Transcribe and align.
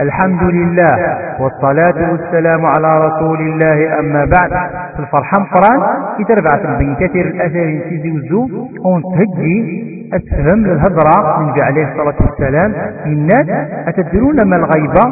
الحمد 0.00 0.42
لله 0.42 0.96
والصلاة 1.40 2.10
والسلام 2.12 2.66
على 2.74 2.90
رسول 3.06 3.40
الله 3.40 3.98
أما 3.98 4.24
بعد 4.24 4.52
في 4.94 5.00
الفرحة 5.00 5.36
مقران 5.40 5.80
يتربع 6.20 6.78
بين 6.78 6.94
كثير 6.94 7.26
الأثار 7.26 7.88
سيزي 7.88 8.10
وزو 8.10 8.68
ونتهجي 8.84 10.10
أتفهم 10.12 10.64
الهضرة 10.64 11.38
من 11.40 11.54
عليه 11.62 11.84
الصلاة 11.92 12.16
والسلام. 12.20 12.70
الناس 13.06 13.48
أتدرون 13.88 14.36
ما 14.46 14.56
الغيبة 14.56 15.04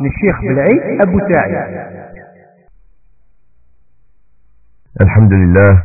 من 0.00 0.06
الشيخ 0.06 0.40
بالعيد 0.40 1.00
أبو 1.06 1.18
سعيد. 1.32 1.56
الحمد 5.00 5.32
لله 5.32 5.82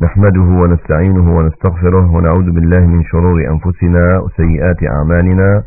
نحمده 0.00 0.48
ونستعينه 0.62 1.36
ونستغفره 1.36 2.06
ونعوذ 2.16 2.50
بالله 2.54 2.86
من 2.86 3.02
شرور 3.04 3.36
أنفسنا 3.52 4.04
وسيئات 4.24 4.80
أعمالنا. 4.96 5.62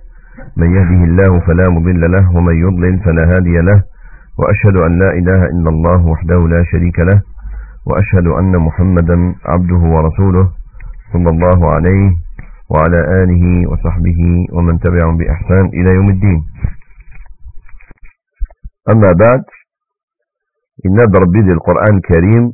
من 0.58 0.70
يهده 0.78 1.02
الله 1.10 1.40
فلا 1.48 1.66
مضل 1.76 2.02
له 2.12 2.24
ومن 2.36 2.56
يضلل 2.56 3.00
فلا 3.04 3.24
هادي 3.34 3.58
له 3.70 3.84
وأشهد 4.40 4.76
أن 4.88 4.92
لا 5.00 5.10
إله 5.20 5.42
إلا 5.46 5.70
الله 5.70 6.06
وحده 6.06 6.38
لا 6.48 6.64
شريك 6.72 7.00
له 7.00 7.22
وأشهد 7.86 8.28
أن 8.28 8.58
محمدا 8.58 9.36
عبده 9.46 9.82
ورسوله 9.96 10.52
صلى 11.14 11.30
الله 11.34 11.60
عليه 11.74 12.10
وعلى 12.70 13.00
آله 13.24 13.70
وصحبه 13.72 14.20
ومن 14.54 14.80
تبعهم 14.80 15.18
بإحسان 15.18 15.66
إلى 15.66 15.96
يوم 15.96 16.10
الدين. 16.10 16.40
أما 18.94 19.10
بعد 19.26 19.44
إن 20.86 20.98
ربي 21.24 21.52
القرآن 21.54 21.96
الكريم 21.98 22.54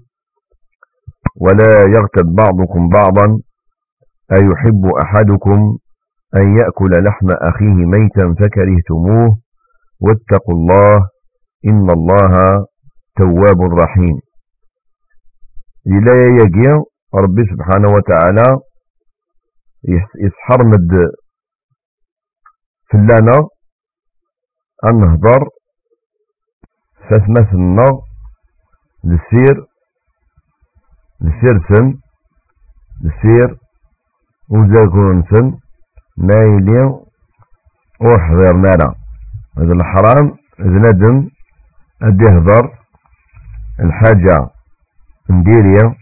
ولا 1.42 1.72
يغتب 1.98 2.26
بعضكم 2.36 2.90
بعضا 2.90 3.28
أيحب 4.38 4.84
أحدكم 5.04 5.78
أن 6.38 6.58
يأكل 6.58 6.92
لحم 7.08 7.28
أخيه 7.50 7.74
ميتا 7.94 8.36
فكرهتموه 8.40 9.38
واتقوا 10.02 10.54
الله 10.54 11.10
إن 11.70 11.88
الله 11.98 12.34
تواب 13.18 13.62
رحيم. 13.82 14.20
لا 15.86 16.28
يجي 16.42 16.70
ربي 17.16 17.44
سبحانه 17.52 17.90
وتعالى 17.96 18.60
يسحر 20.26 20.68
مد 20.68 20.92
فلانا 22.92 23.38
أن 24.86 24.98
نهضر 25.00 25.50
فاسمثنا 27.10 27.86
للسير 29.04 29.66
لسيرسن 31.22 31.94
لسير 33.04 33.58
وزاكونسن 34.50 35.58
مايلي 36.18 36.84
وحضر 38.02 38.54
نارا 38.54 38.96
هذا 39.58 39.74
الحرام 39.74 40.38
إذا 40.60 40.80
ندم. 40.86 41.30
أدي 42.02 42.26
هضر 42.30 42.74
الحاجة 43.80 44.50
نديريا. 45.30 45.96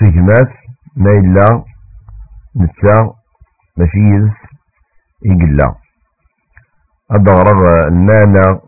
سجمات 0.00 0.50
مايلا 0.96 1.64
نتا 2.56 3.14
ماشي 3.76 4.32
يقلا 5.22 5.74
أدغرغ 7.10 7.60
المانا 7.88 8.60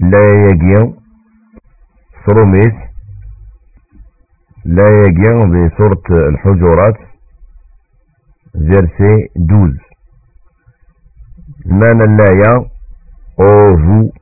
لا 0.00 0.22
يجي 0.46 0.94
سروميس 2.26 2.76
لا 4.64 4.84
يجي 5.04 5.30
بصورة 5.34 6.28
الحجرات 6.28 6.98
verset 8.56 9.30
12. 9.36 9.76
Manalaya, 11.66 12.64
ô 13.36 13.76
vous 13.76 14.12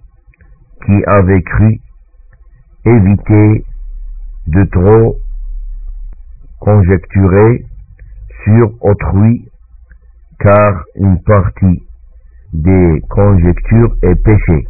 qui 0.85 1.05
avez 1.07 1.43
cru, 1.43 1.81
évitez 2.85 3.65
de 4.49 4.65
trop 4.65 5.19
conjecturer 6.59 7.65
sur 8.45 8.73
autrui, 8.81 9.49
car 10.39 10.85
une 10.97 11.23
partie 11.23 11.87
des 12.53 13.01
conjectures 13.09 13.97
est 14.03 14.17
péché. 14.17 14.69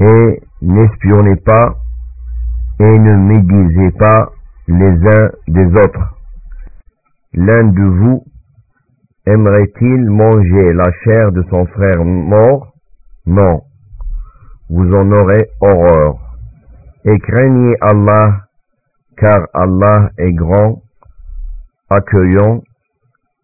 Et 0.00 0.42
n'espionnez 0.62 1.36
pas 1.36 1.76
et 2.80 2.98
ne 2.98 3.16
médisez 3.16 3.90
pas 3.92 4.32
les 4.66 4.96
uns 4.96 5.30
des 5.48 5.66
autres. 5.66 6.18
L'un 7.34 7.64
de 7.64 7.82
vous 7.82 8.24
Aimerait-il 9.25 10.09
manger 10.09 10.73
la 10.73 10.91
chair 11.03 11.31
de 11.31 11.43
son 11.51 11.65
frère 11.67 12.03
mort 12.03 12.73
Non. 13.25 13.61
Vous 14.69 14.89
en 14.91 15.11
aurez 15.11 15.49
horreur. 15.61 16.19
Et 17.05 17.17
craignez 17.19 17.75
Allah, 17.81 18.45
car 19.17 19.47
Allah 19.53 20.11
est 20.17 20.33
grand, 20.33 20.81
accueillant, 21.89 22.61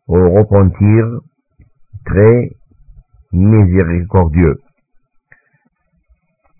au 0.07 0.29
repentir, 0.37 1.19
très 2.05 2.51
miséricordieux. 3.31 4.57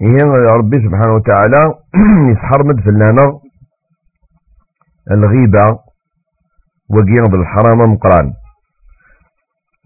هنا 0.01 0.23
ربي 0.57 0.77
سبحانه 0.85 1.13
وتعالى 1.15 1.73
يسحرمد 2.31 2.79
في 2.83 2.89
لنا 2.91 3.39
الغيبة 5.11 5.79
وقيم 6.89 7.23
بالحرام 7.31 7.77
مقران 7.93 8.33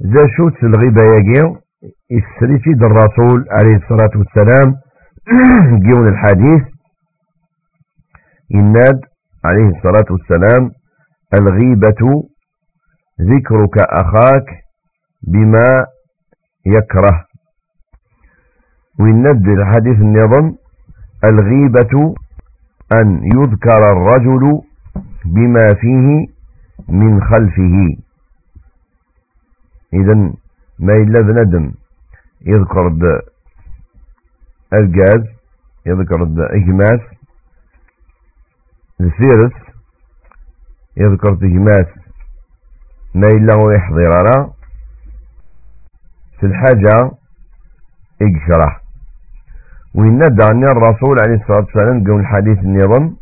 ذا 0.02 0.26
شوت 0.36 0.64
الغيبة 0.64 1.02
ياقي 1.02 1.60
السريتي 2.12 2.70
الرسول 2.70 3.44
عليه 3.50 3.76
الصلاة 3.76 4.10
والسلام. 4.16 4.74
جيون 5.86 6.08
الحديث 6.08 6.62
إناد 8.54 9.00
عليه 9.44 9.68
الصلاة 9.76 10.04
والسلام 10.10 10.70
الغيبة 11.34 12.22
ذكرك 13.20 13.78
أخاك 13.78 14.46
بما 15.22 15.86
يكره. 16.66 17.24
وإناد 19.00 19.48
الحديث 19.48 19.96
النظم 19.98 20.54
الغيبة 21.24 22.14
أن 22.94 23.20
يذكر 23.34 23.82
الرجل 23.92 24.60
بما 25.24 25.66
فيه 25.80 26.26
من 26.88 27.22
خلفه. 27.22 28.04
إذا 29.94 30.14
ما 30.78 30.92
إلا 30.94 31.22
بندم 31.22 31.72
يذكر 32.46 32.88
الجاز 34.72 35.24
يذكر 35.86 36.22
إجماس 36.38 37.00
الفيرس 39.00 39.52
يذكر 40.96 41.28
إجماس 41.32 41.86
ما 43.14 43.26
إلا 43.28 43.54
ويحضر 43.64 44.10
على. 44.16 44.50
في 46.40 46.46
الحاجة 46.46 47.10
إجشره 48.22 48.80
وإناد 49.94 50.42
عني 50.42 50.64
الرسول 50.64 51.14
عليه 51.26 51.34
الصلاة 51.42 51.64
والسلام 51.64 52.04
قول 52.04 52.20
الحديث 52.20 52.58
النظام 52.58 53.16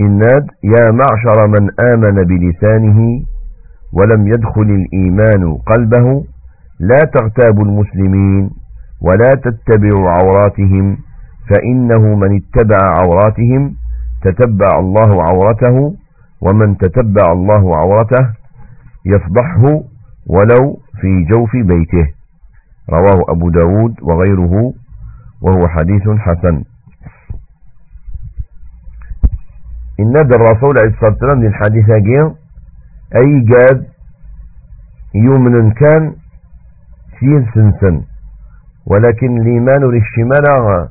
إناد 0.00 0.46
يا 0.64 0.90
معشر 0.90 1.46
من 1.46 1.70
آمن 1.94 2.24
بلسانه 2.24 3.24
ولم 3.92 4.26
يدخل 4.26 4.62
الإيمان 4.80 5.56
قلبه 5.66 6.24
لا 6.80 6.98
تغتابوا 7.14 7.64
المسلمين 7.64 8.50
ولا 9.00 9.30
تتبعوا 9.44 10.08
عوراتهم 10.10 10.96
فإنه 11.50 12.14
من 12.14 12.36
اتبع 12.40 12.78
عوراتهم 13.02 13.74
تتبع 14.22 14.78
الله 14.78 15.22
عورته 15.28 15.96
ومن 16.40 16.76
تتبع 16.78 17.32
الله 17.32 17.76
عورته 17.76 18.30
يفضحه 19.06 19.64
ولو 20.26 20.78
في 21.00 21.24
جوف 21.30 21.50
بيته. 21.56 22.06
رواه 22.90 23.20
أبو 23.28 23.50
داود 23.50 23.94
وغيره 24.02 24.72
وهو 25.42 25.68
حديث 25.68 26.08
حسن. 26.18 26.64
إن 30.00 30.14
الرسول 30.16 30.74
عليه 30.78 30.94
الصلاة 30.94 31.10
والسلام 31.10 31.42
للحديث 31.44 31.90
أي 33.16 33.40
جاد 33.40 33.86
يمن 35.14 35.70
كان 35.72 36.14
سين 37.20 37.46
سنسن 37.54 38.04
ولكن 38.86 39.40
الإيمان 39.40 39.82
للشمال 39.84 40.88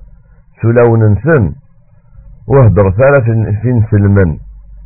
سلو 0.61 0.95
ننسن 0.95 1.55
وهدر 2.47 2.91
ثالث 2.91 3.25
في 3.61 3.83
سلمن 3.91 4.37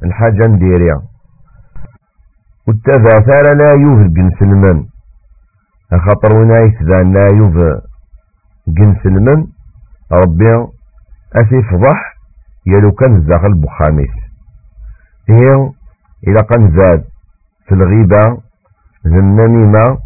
الحاجة 0.04 0.48
نديريا. 0.50 1.02
والتفا 2.68 3.16
ثالث 3.28 3.54
لا 3.62 3.72
يوه 3.86 4.08
سلمن 4.40 4.86
خاطر 6.06 6.40
ونايس 6.40 6.82
ذا 6.84 6.98
لا 7.04 7.28
يوه 7.38 7.82
سلمن 9.04 9.48
ربي 10.12 10.46
أسي 11.36 11.62
فضح 11.62 12.18
يلو 12.68 12.92
كان 12.92 13.16
الزاخل 13.16 13.54
بخامس. 13.62 14.14
هي 15.30 15.72
إذا 16.28 16.42
كان 16.50 16.78
زاد. 16.78 17.04
في 17.68 17.72
الغيبة 17.72 18.42
ذا 19.08 19.20
النميمة 19.20 19.98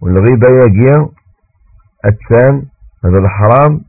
والغيبة 0.00 0.48
يجي 0.66 0.92
الثان 2.06 2.62
هذا 3.04 3.18
الحرام 3.18 3.80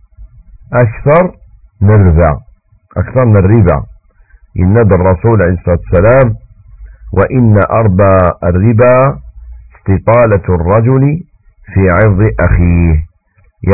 أكثر 0.73 1.35
من 1.81 1.91
الربا 1.95 2.39
أكثر 2.97 3.25
من 3.25 3.37
الربا. 3.37 3.83
إن 4.59 4.77
الرسول 4.77 5.41
عليه 5.41 5.53
الصلاة 5.53 5.77
والسلام 5.79 6.35
وإن 7.13 7.59
أربى 7.71 8.17
الربا 8.43 9.19
استطالة 9.75 10.55
الرجل 10.55 11.23
في 11.73 11.89
عرض 11.89 12.19
أخيه. 12.39 13.05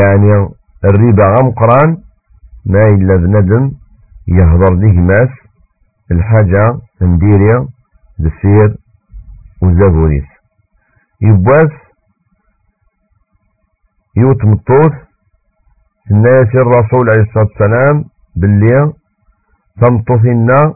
يعني 0.02 0.48
الربا 0.84 1.24
غمقران 1.38 1.96
ما 2.66 2.80
إلا 2.92 3.16
بندم 3.16 3.72
يهضر 4.28 4.74
ديك 4.74 4.94
ماس 4.94 5.28
الحاجة 6.10 6.78
نديريا 7.02 7.68
دسير 8.18 8.76
وزابوريس 9.62 10.24
يوت 14.16 14.44
مطوث 14.44 14.94
الناس 16.10 16.48
الرسول 16.54 17.04
عليه 17.10 17.22
الصلاة 17.22 17.46
والسلام 17.50 18.04
باللي 18.36 18.92
تمطثنا 19.80 20.74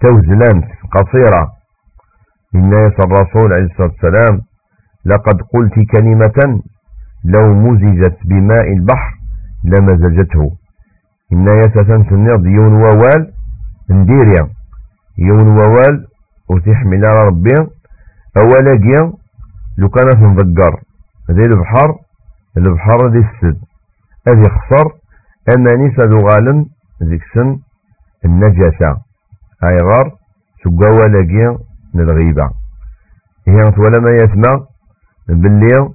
توزلانت 0.00 0.68
قصيرة. 0.96 1.52
الناس 2.54 2.92
الرسول 3.06 3.48
عليه 3.54 3.66
الصلاة 3.70 3.88
والسلام 3.92 4.40
لقد 5.04 5.36
قلت 5.54 5.74
كلمة 5.96 6.60
لو 7.24 7.54
مزجت 7.54 8.16
بماء 8.26 8.72
البحر 8.72 9.12
لمزجته 9.64 10.50
إن 11.32 11.46
يسسن 11.58 12.04
سنيض 12.10 12.46
يون 12.46 12.72
ووال 12.74 13.32
نديريا 13.90 14.48
يون 15.18 15.48
ووال 15.48 16.06
وتحمل 16.50 17.02
ربي 17.26 17.54
أولا 18.42 18.74
جيا 18.76 19.12
لو 19.78 19.88
كانت 19.88 20.16
نذكر 20.16 20.80
ذي 21.30 21.42
البحر 21.42 21.98
البحر 22.56 22.98
ذي 23.12 23.18
السد 23.18 23.58
هذي 24.28 24.42
خسر 24.42 24.86
أماني 25.56 25.96
سادو 25.96 26.18
غالن 26.28 26.66
ذيك 27.02 27.22
سن 27.34 27.58
النجاسة 28.24 28.90
هاي 29.62 29.78
غار 29.88 30.06
سقا 30.64 30.88
ولا 30.98 31.22
جيا 31.22 31.58
الغيبة 31.94 32.50
هي 33.48 33.60
ولا 33.78 33.98
ما 34.02 34.10
يسمع 34.10 34.66
باللي 35.28 35.88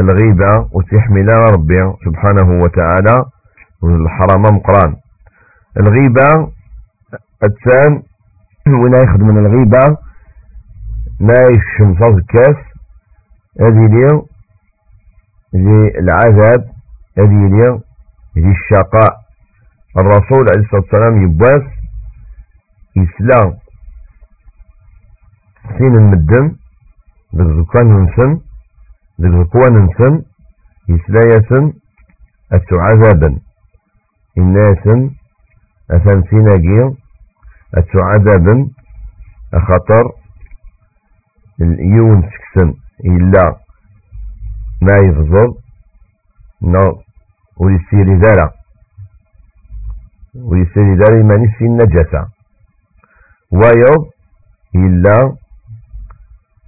الغيبة 0.00 0.68
وتحمل 0.72 1.28
ربي 1.54 1.80
سبحانه 2.04 2.48
وتعالى 2.62 3.24
والحرام 3.82 4.42
مقران. 4.42 4.96
الغيبة 5.76 6.52
الثان 7.44 8.02
وين 8.66 8.94
يخدم 9.04 9.26
من 9.26 9.46
الغيبة 9.46 9.96
ما 11.20 11.34
يشم 11.52 11.90
الكاس 12.04 12.56
هذه 13.60 13.86
اليوم 13.86 14.26
ذي 15.54 15.98
العذاب 15.98 16.70
هذه 17.18 17.46
اليوم 17.46 17.82
ذي 18.38 18.50
الشقاء. 18.50 19.20
الرسول 19.98 20.46
عليه 20.50 20.64
الصلاة 20.64 20.80
والسلام 20.82 21.22
يبواس 21.24 21.62
يسلام 22.96 23.58
سين 25.78 25.94
المدن 25.96 26.56
بالزكان 27.32 27.86
ننسن 27.86 28.40
بالزكوان 29.18 29.72
ننسن 29.72 30.22
يسلا 30.88 31.22
يسن 31.36 31.72
أتو 32.52 32.80
عذابا. 32.80 33.38
الناس 34.38 34.86
أثن 35.90 36.22
سيناجي 36.30 36.96
أتو 37.74 37.98
عذابا 38.04 38.68
أخطر 39.54 40.19
اليون 41.60 42.22
سكسن 42.22 42.74
إلا 43.04 43.56
ما 44.82 44.96
يفضل 45.08 45.54
نو 46.62 47.02
ويسيري 47.56 48.14
ذرا 48.16 48.50
ويسيري 50.34 50.94
ذرا 50.94 51.22
ما 51.22 51.36
نسي 51.36 51.64
النجاسة. 51.64 52.28
ويض 53.52 54.02
إلا 54.74 55.36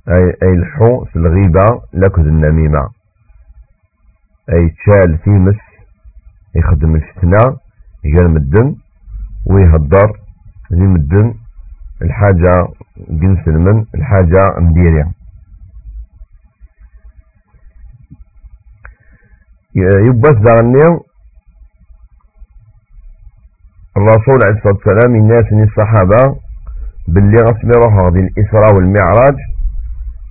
أي, 0.09 0.37
الحو 0.43 1.05
في 1.05 1.17
الغيبة 1.17 1.83
لكذ 1.93 2.27
النميمة. 2.27 2.89
أي 4.53 4.69
تشال 4.69 5.19
ثيمس 5.25 5.61
يخدم 6.57 6.95
الفتنة 6.95 7.59
يقال 8.05 8.35
مدن 8.35 8.77
ويهدر 9.47 10.21
ذي 10.73 10.87
مدن 10.87 11.35
الحاجة 12.03 12.53
جنس 13.09 13.49
المن 13.49 13.85
الحاجة 13.95 14.41
مديرية. 14.59 15.13
يبس 20.09 20.37
دغني 20.47 21.01
الرسول 23.97 24.39
عليه 24.45 24.57
الصلاة 24.59 24.75
والسلام 24.75 25.15
الناس 25.15 25.53
من 25.53 25.63
الصحابة 25.63 26.41
باللي 27.09 27.37
غصب 27.43 27.69
يروح 27.75 28.05
غادي 28.05 28.19
الإسراء 28.21 28.75
والمعراج. 28.75 29.37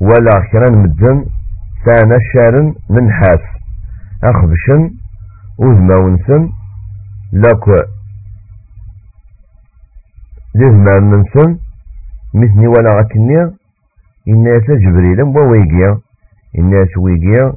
ولا 0.01 0.35
كران 0.51 0.77
مدن 0.83 1.25
سانا 1.85 2.17
شارن 2.33 2.75
من 2.89 3.11
حاس 3.11 3.43
أخبشن 4.23 4.91
وذما 5.59 5.95
ونسن. 6.01 6.49
لك 7.33 7.67
لذما 10.55 10.99
منسن 10.99 11.59
مثني 12.33 12.67
ولا 12.67 12.91
غكني 12.99 13.51
الناس 14.27 14.63
جبريل 14.83 15.21
وويقيا 15.21 15.99
الناس 16.59 16.97
ويقيا 16.97 17.53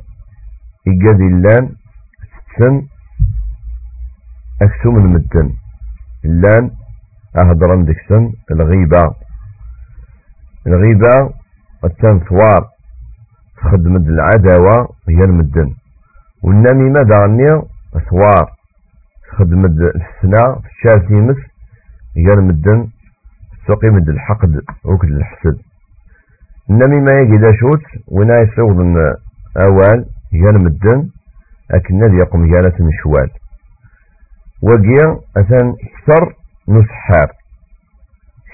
إيقاد 0.89 1.21
اللان 1.21 1.69
سن 2.59 2.83
أكسو 4.63 4.91
من 4.91 5.07
مدن. 5.07 5.51
اللان 6.25 6.71
أهدران 7.37 7.85
دكسن 7.85 8.33
الغيبة. 8.51 9.15
الغيبة 10.67 11.35
التنثوار 11.85 12.63
تخدم 13.57 13.97
العداوة 13.97 14.89
هي 15.09 15.21
المدن. 15.25 15.75
والنميمة 16.43 17.01
دغني 17.03 17.47
ثوار 18.11 18.47
تخدم 19.31 19.61
السنة 19.67 20.55
في 20.55 20.69
الشارع 20.71 21.35
هي 22.17 22.31
المدن 22.39 22.89
سوقي 23.67 23.89
مد 23.91 24.09
الحقد 24.09 24.61
وكد 24.85 25.09
الحسد. 25.09 25.59
النميمة 26.71 27.11
يجي 27.23 27.37
دا 27.37 27.53
شوت 27.61 27.85
ونا 28.09 28.41
يسوض 28.41 28.79
أوال 29.67 30.07
هي 30.33 30.51
المدن 30.51 31.09
أكن 31.71 31.99
نادي 31.99 32.17
يقوم 32.17 32.47
جالة 32.47 32.77
شوال. 33.03 33.31
وقيا 34.63 35.21
أثان 35.37 35.69
أكثر 35.69 36.35
نسحار 36.69 37.31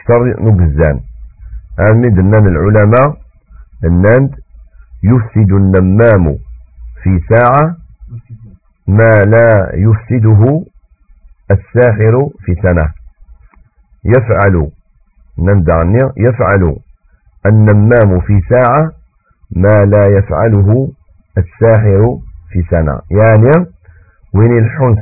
أكثر 0.00 0.43
نقزان 0.43 1.00
آمد 1.81 2.19
النان 2.19 2.47
العلماء 2.47 3.17
الناند 3.85 4.35
يفسد 5.02 5.52
النمام 5.52 6.37
في 7.02 7.21
ساعة 7.33 7.76
ما 8.88 9.25
لا 9.25 9.71
يفسده 9.75 10.64
الساحر 11.50 12.29
في 12.45 12.55
سنة 12.62 13.00
يفعل 14.04 14.71
نندعني 15.38 15.99
يفعل. 16.16 16.76
النمام 17.47 18.21
في 18.21 18.40
ساعة 18.49 18.92
ما 19.57 19.85
لا 19.85 20.19
يفعله 20.19 20.92
الساحر 21.38 22.19
في 22.50 22.62
سنة. 22.71 23.00
يعني 23.11 23.66
وين 24.35 24.59
الحون 24.59 24.97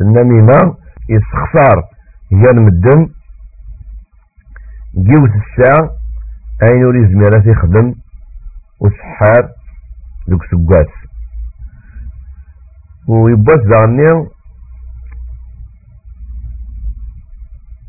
النميمة 0.00 0.76
استخسار 1.10 1.84
هي 2.32 2.50
المدن 2.58 3.08
جوت 4.94 5.30
الساعة 5.30 5.90
أين 6.70 6.80
يريد 6.80 7.08
زميلات 7.10 7.46
يخدم 7.46 7.94
وسحار 8.80 9.48
دوك 10.28 10.42
سقاس 10.44 10.86
ويباس 13.08 13.56
دعني 13.56 14.06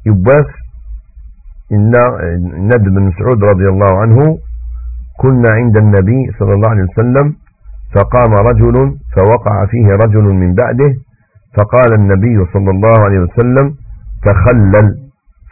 يباس 0.06 0.46
إن 1.72 1.92
ند 2.68 2.84
بن 2.90 3.02
مسعود 3.02 3.44
رضي 3.44 3.68
الله 3.70 4.02
عنه 4.02 4.38
كنا 5.18 5.50
عند 5.52 5.78
النبي 5.78 6.32
صلى 6.40 6.52
الله 6.52 6.70
عليه 6.70 6.84
وسلم 6.84 7.36
فقام 7.96 8.34
رجل 8.50 8.98
فوقع 9.18 9.66
فيه 9.66 9.88
رجل 10.06 10.24
من 10.24 10.54
بعده 10.54 10.94
فقال 11.58 11.94
النبي 12.00 12.46
صلى 12.54 12.70
الله 12.72 13.04
عليه 13.06 13.20
وسلم 13.20 13.76
تخلل 14.24 14.88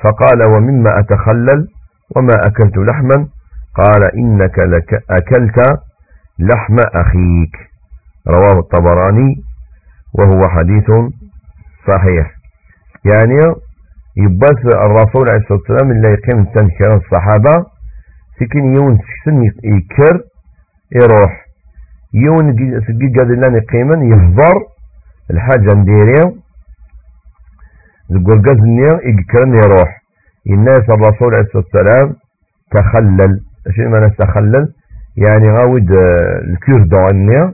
فقال 0.03 0.49
ومما 0.51 0.99
أتخلل 0.99 1.67
وما 2.15 2.35
أكلت 2.47 2.77
لحما 2.77 3.27
قال 3.75 4.03
إنك 4.17 4.59
لك 4.59 4.93
أكلت 5.09 5.79
لحم 6.39 6.75
أخيك 6.95 7.55
رواه 8.27 8.59
الطبراني 8.59 9.35
وهو 10.13 10.49
حديث 10.49 10.85
صحيح 11.87 12.31
يعني 13.05 13.35
يباس 14.17 14.59
الرسول 14.65 15.25
عليه 15.29 15.41
الصلاة 15.41 15.59
والسلام 15.59 15.91
اللي 15.91 16.07
يقيم 16.07 16.45
تنكر 16.45 16.97
الصحابة 16.97 17.65
سكن 18.39 18.63
يون 18.75 18.97
سكن 18.97 19.43
يكر 19.63 20.21
يروح. 21.01 21.45
يون 22.13 22.53
سقي 22.87 23.07
قاد 23.17 23.27
لاني 23.31 23.59
قيما 23.59 24.05
يهضر 24.15 24.55
الحاجة 25.31 25.73
نديري 25.79 26.21
ذكر 28.11 28.37
قزني 28.49 28.81
يقكرن 29.09 29.53
يروح. 29.53 30.01
الناس 30.49 30.83
الرسول 30.89 31.33
عليه 31.35 31.45
الصلاة 31.45 31.63
والسلام 31.63 32.15
تخلل. 32.71 33.41
شيء 33.75 33.87
ما 33.87 33.97
نستخلل 33.99 34.73
يعني 35.17 35.43
غاود 35.59 35.91
آه، 35.97 36.39
الكيردو 36.43 36.97
عني 36.97 37.53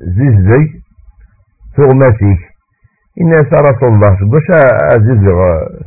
زيزي 0.00 0.80
الناس 3.20 3.48
رسول 3.70 3.88
الله 3.94 4.16
سقوش 4.20 4.46
عزيزي 4.92 5.30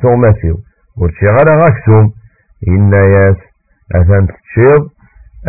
ثغماتيو 0.02 0.56
ورشي 0.98 1.26
غالا 1.30 1.54
غاكسوم 1.62 2.14
إنا 2.68 3.02
ياس 3.16 3.38
أثان 3.96 4.28
تشيض 4.28 4.90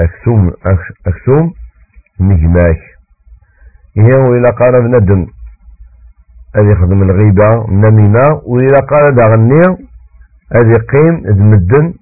أكسوم 0.04 0.52
أكسوم 1.06 1.52
مجماك 2.20 2.80
هي 3.96 4.10
وإلا 4.28 4.50
قال 4.60 4.72
بندم 4.82 5.26
أذي 6.56 6.70
يخدم 6.70 7.02
الغيبة 7.02 7.50
النميمة 7.68 8.26
وإلا 8.44 8.80
قال 8.90 9.14
داغني 9.14 9.64
أذي 10.56 10.74
قيم 10.92 11.14
إذ 11.30 11.38
مدن 11.42 11.94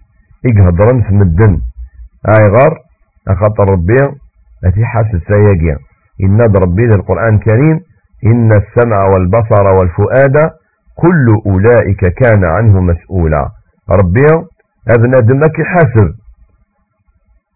إقهضرن 0.46 1.02
في 1.02 1.14
مدن 1.14 1.60
غار 2.54 2.78
أخطر 3.28 3.72
ربي 3.72 3.96
أتي 4.64 4.84
حاسس 4.84 5.20
سياقيا. 5.28 5.78
إن 6.24 6.40
ربي 6.40 6.84
القرآن 6.84 7.34
الكريم 7.34 7.80
إن 8.26 8.52
السمع 8.52 9.04
والبصر 9.12 9.66
والفؤاد 9.78 10.36
كل 10.96 11.26
أولئك 11.46 12.00
كان 12.22 12.44
عنه 12.44 12.80
مسؤولا. 12.80 13.48
ربي 13.90 14.26
أبنى 14.88 15.20
دمك 15.20 15.56
حاسب 15.72 16.14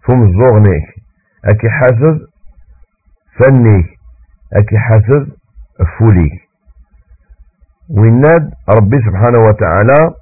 فم 0.08 0.22
الزوغنيك 0.22 0.86
أكي 1.44 1.68
حاسب 1.68 2.18
فنيك 3.38 3.86
أكي 4.52 4.78
حاسب 4.78 5.28
فوليك 5.98 6.32
ويناد 7.98 8.50
ربي 8.78 8.98
سبحانه 9.06 9.40
وتعالى 9.48 10.14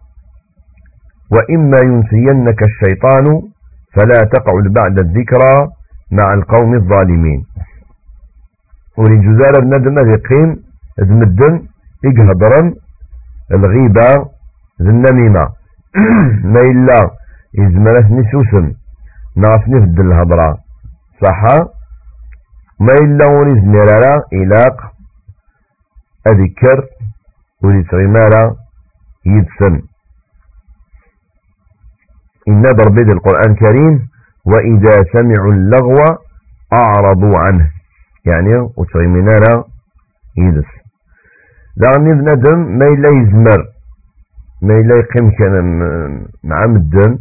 وإما 1.33 1.77
ينسينك 1.85 2.59
الشيطان 2.63 3.27
فلا 3.95 4.21
تقعد 4.35 4.65
بعد 4.79 4.99
الذكرى 5.01 5.69
مع 6.13 6.35
القوم 6.35 6.75
الظالمين. 6.75 7.45
ولجزار 9.01 9.55
الندم 9.63 9.97
يقين 10.15 10.49
ذمدن 11.01 11.55
إقهضرا 12.09 12.75
الغيبة 13.55 14.09
ذي 14.83 14.91
النميمة 14.97 15.45
ما 16.53 16.61
إلا 16.73 16.99
إزمرت 17.59 18.07
نسوسم 18.19 18.67
ناس 19.37 19.63
نفد 19.69 20.01
الهضرة. 20.01 20.59
صح 21.25 21.43
ما 22.81 22.95
إلا 23.05 23.27
ونز 23.27 23.65
مرارا 23.65 24.15
إلاق 24.33 24.77
أذكر 26.27 26.79
وليس 27.63 27.95
غمارا 27.95 28.57
يدسن. 29.27 29.83
إن 32.49 32.63
ضرب 32.63 32.99
القرآن 32.99 33.51
الكريم 33.53 34.09
وإذا 34.47 34.97
سمعوا 35.13 35.53
اللغو 35.53 35.97
أعرضوا 36.73 37.39
عنه. 37.39 37.80
يعني 38.27 38.55
وتغيمنا 38.77 39.65
يدس 40.39 40.71
لأني 41.77 42.13
بندم 42.15 42.79
ما 42.79 42.87
إلا 42.87 43.09
يزمر 43.21 43.61
ما 44.63 44.75
إلا 44.81 44.95
يقيم 44.97 45.31
كان 45.31 45.55
مع 46.45 46.67
مدن 46.67 47.19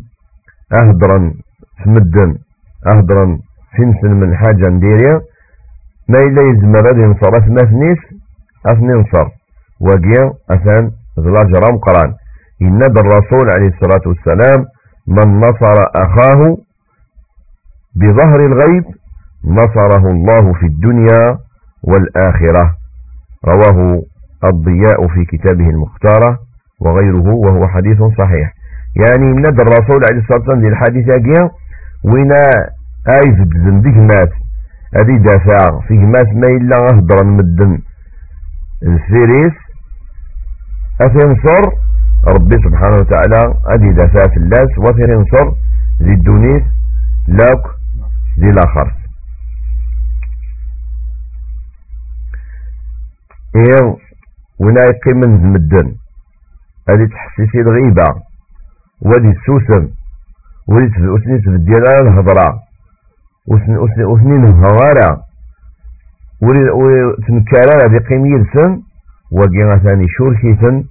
أهدرا 0.80 1.34
في 1.84 1.90
مدن 1.90 2.38
أهدرا 2.88 3.40
سنسن 3.78 4.12
من 4.12 4.36
حاجة 4.36 4.70
نديريا 4.70 5.22
ما 6.10 6.20
إلا 6.20 6.42
يزمر. 6.50 6.84
هذه 6.90 7.06
نصر 7.12 7.32
أثنيس 7.64 7.98
أثني 8.66 8.94
نصر 8.94 9.28
وقيا 9.80 10.34
أثان 10.52 10.92
ذلا 11.20 11.44
جرام 11.44 11.78
قرآن. 11.78 12.14
إن 12.62 12.82
الرسول 12.82 13.46
عليه 13.56 13.68
الصلاة 13.68 14.06
والسلام 14.08 14.66
من 15.08 15.40
نصر 15.40 15.76
أخاه 15.96 16.58
بظهر 17.96 18.46
الغيب 18.46 18.86
نصره 19.46 20.08
الله 20.08 20.54
في 20.54 20.66
الدنيا 20.66 21.38
والآخرة. 21.84 22.76
رواه 23.46 24.02
الضياء 24.44 25.08
في 25.08 25.26
كتابه 25.26 25.70
المختارة 25.70 26.40
وغيره 26.82 27.30
وهو 27.30 27.68
حديث 27.68 27.98
صحيح. 27.98 28.54
يعني 28.96 29.28
ندى 29.32 29.62
الرسول 29.62 30.02
عليه 30.12 30.22
الصلاة 30.22 30.40
والسلام 30.40 30.66
للحديث 30.66 31.10
أجيا 31.10 31.50
وينا 32.04 32.46
آيز 33.20 33.38
بزن 33.84 34.02
مات. 34.02 34.34
هذه 34.98 35.14
دافع 35.14 35.80
فيه 35.88 36.00
مات 36.00 36.28
ما 36.28 36.48
إلا 36.48 36.78
أهدرا 36.94 37.24
مدن 37.24 37.80
السيريس 38.84 39.54
أثنصر. 41.02 41.90
ربي 42.28 42.56
سبحانه 42.56 42.98
وتعالى 42.98 43.54
هذه 43.72 43.92
دافع 43.92 44.34
في 44.34 44.38
اللاس 44.38 44.78
وثنصر 44.78 45.52
ذي 46.04 46.14
الدونيس 46.14 46.64
لاك 47.28 47.64
ذي 48.40 48.48
الآخر. 48.48 48.99
إيه 53.56 53.98
ونا 54.60 54.82
يقيم 54.82 55.18
من 55.18 55.52
مدن 55.54 55.96
هذه 56.90 57.06
تحسيسي 57.06 57.58
الغيبة. 57.62 58.22
وهذه 59.02 59.32
السوسم 59.38 59.94
وهذه 60.68 61.18
أسني 61.18 61.38
تبديل 61.42 61.84
الهضرة. 62.02 62.60
وثني 63.48 64.44
الهوارة 64.44 65.24
وتنكرر 66.42 67.80
هذه 67.86 68.00
قيم 68.10 68.26
يلسن. 68.26 68.82
وقينا 69.32 69.90
ثاني 69.90 70.06
شوركيثن 70.18 70.84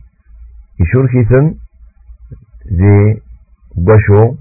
يشوركيثن 0.81 1.55
ذي 2.73 3.23
بشو 3.77 4.35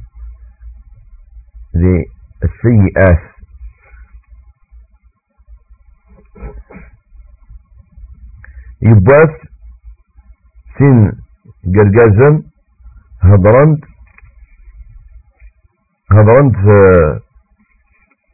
ذي 1.77 2.05
السيئات. 2.43 3.36
يبات 8.81 9.41
سين 10.77 11.11
قرقازن 11.75 12.43
هضرند 13.21 13.79
هضرند 16.11 16.55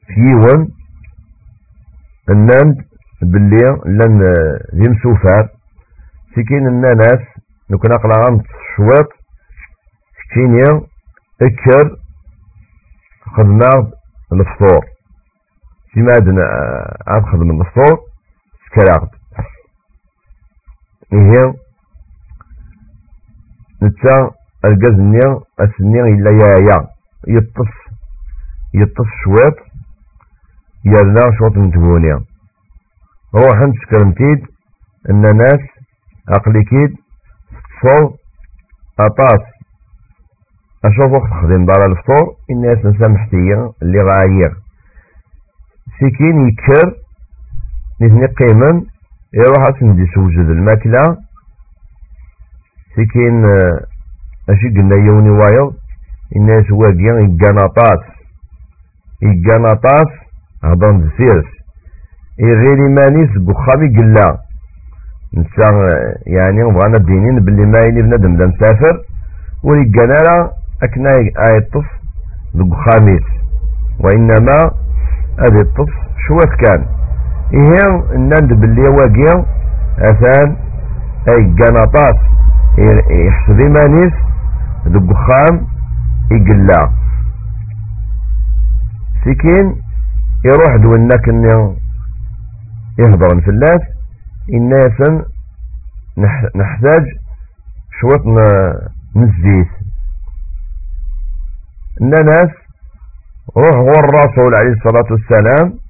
في 0.07 0.21
يوان 0.31 0.67
الناند 2.29 2.85
باللي 3.21 3.65
لأن 3.85 4.21
ذي 4.75 4.89
مسوفار 4.89 5.50
سكين 6.35 6.67
الناس 6.67 7.19
نكون 7.69 7.91
أقلع 7.93 8.15
غامت 8.27 8.45
شويط 8.75 9.09
كينيا 10.33 10.81
أكر 11.41 11.97
خدنا 13.38 13.69
الفطور 14.33 14.85
فيما 15.93 16.12
عندنا 16.15 16.43
عاد 17.07 17.23
خدم 17.23 17.62
الفطور 17.62 18.00
سكراغد 18.69 19.09
إيه 21.13 21.53
نتا 23.84 24.32
الجاز 24.65 25.00
نيا 25.00 25.39
أسنيا 25.60 26.03
إلا 26.03 26.32
يا 26.32 26.88
يطف 27.27 27.74
يطف 28.74 29.08
شويط 29.24 29.58
يرنا 30.86 31.38
شوط 31.39 31.58
نتبونيا 31.58 32.22
روح 33.36 33.62
انت 33.62 33.75
سكرمتيد 33.86 34.48
ان 35.10 35.22
ناس 35.38 35.62
أقليكيد 36.29 36.98
صو 37.82 38.15
أطاس. 39.00 39.43
أشوف 40.86 41.12
وقت 41.12 41.32
خدم 41.43 41.65
دار 41.65 41.86
الفطور 41.86 42.36
الناس 42.51 42.77
نسامحتيا 42.86 43.72
اللي 43.82 44.01
غاير. 44.01 44.55
سكين 46.00 46.48
يكر 46.48 46.96
نثني 48.01 48.25
قيما 48.25 48.86
يروح 49.33 49.63
اسندي 49.75 50.05
سوجد 50.15 50.49
الماكلة 50.49 51.17
سكين 52.95 53.45
أشي 54.49 54.67
قلنا 54.77 54.95
يوني 54.95 55.29
وايض 55.29 55.73
الناس 56.35 56.71
واقيا 56.71 57.13
يقناطاس 57.25 58.03
يقناطاس 59.21 60.09
هضن 60.63 60.97
دسيرس 60.99 61.49
غير 62.39 62.79
مانيس 62.99 63.29
بخامي 63.37 63.87
قلا. 63.97 64.37
نسا 65.33 65.69
يعني 66.27 66.63
بغانا 66.63 66.97
الدينين 66.99 67.35
باللي 67.39 67.65
ما 67.65 67.77
يلي 67.89 68.01
بنادم 68.03 68.37
دا 68.37 68.45
مسافر. 68.45 69.01
ولقنا 69.63 70.51
أكنا 70.83 71.11
ايطف 71.49 71.85
بخاميس 72.53 73.23
وإنما 73.99 74.57
هذه 75.39 75.61
الطف 75.61 75.93
شوات 76.27 76.53
كان. 76.61 76.85
إيه 77.53 78.15
النند 78.15 78.53
باللي 78.53 78.88
واقيا 78.88 79.45
أثان 80.00 80.55
أي 81.29 81.55
قناطات 81.60 82.19
يحسب 83.27 83.60
مانيس 83.79 84.13
ذو 84.88 85.00
يقلا 86.31 86.89
سكين 89.25 89.75
يروح 90.45 90.75
دونك 90.75 91.29
اني 91.29 91.75
يهضر 93.00 93.41
في 93.41 93.50
الناس 93.50 93.81
الناس 94.50 95.22
نحتاج 96.55 97.05
شوط 98.01 98.25
من 99.15 99.24
الزيت 99.24 99.67
الناس 102.01 102.51
روح 103.57 103.75
غور 103.75 104.03
الرسول 104.10 104.53
عليه 104.55 104.74
الصلاة 104.74 105.07
والسلام 105.12 105.82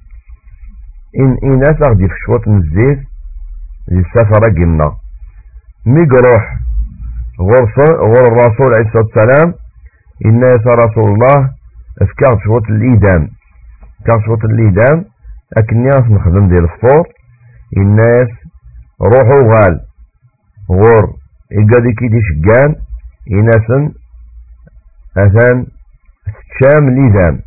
إن 1.20 1.36
إناس 1.52 1.76
أغدي 1.88 2.08
في 2.08 2.14
شوط 2.26 2.48
من 2.48 2.56
الزيت 2.58 2.98
للسفرة 3.88 4.52
قلنا 4.54 4.96
ميق 5.86 6.12
روح 6.26 6.58
غور, 7.40 8.26
الرسول 8.32 8.68
عليه 8.76 8.86
الصلاة 8.88 9.04
والسلام 9.04 9.54
الناس 10.26 10.66
رسول 10.66 11.04
الله 11.12 11.50
افكار 12.02 12.40
شوط 12.44 12.70
الإيدام 12.70 13.28
كان 14.06 14.22
شوط 14.26 14.44
الإيدام 14.44 15.04
أكن 15.58 15.82
ناس 15.82 16.00
نخدم 16.10 16.48
ديال 16.48 16.64
الفطور 16.64 17.08
الناس 17.76 18.28
روحوا 19.02 19.42
غال. 19.54 19.80
غور 20.70 21.04
إقادي 21.52 21.92
كيدي 21.98 22.20
شقان 22.28 22.74
إناسا 23.40 23.92
أثان 25.16 25.66
شام 26.60 26.90
ليدام 26.90 27.40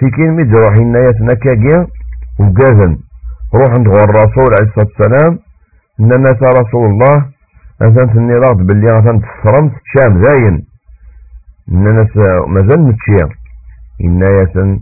سيكين 0.00 0.30
ميد 0.30 0.54
روح 0.54 0.74
الناس 0.76 1.14
نكاقيا 1.20 1.86
وقاذن 2.38 2.98
روح 3.54 3.70
عند 3.76 3.86
الرسول 3.86 4.48
عليه 4.56 4.68
الصلاة 4.68 4.86
والسلام. 4.86 5.38
إن 6.00 6.12
الناس 6.12 6.36
رسول 6.60 6.86
الله 6.90 7.26
أثان 7.82 8.14
تني 8.14 8.34
رغد 8.34 8.56
باللي 8.56 8.90
أثان 8.90 9.20
تفرمت 9.20 9.72
شام 9.94 10.26
زاين. 10.26 10.66
إن 11.72 11.86
الناس 11.86 12.16
مازال 12.46 12.80
متشير 12.82 13.28
إن 14.04 14.22
ياسن 14.22 14.80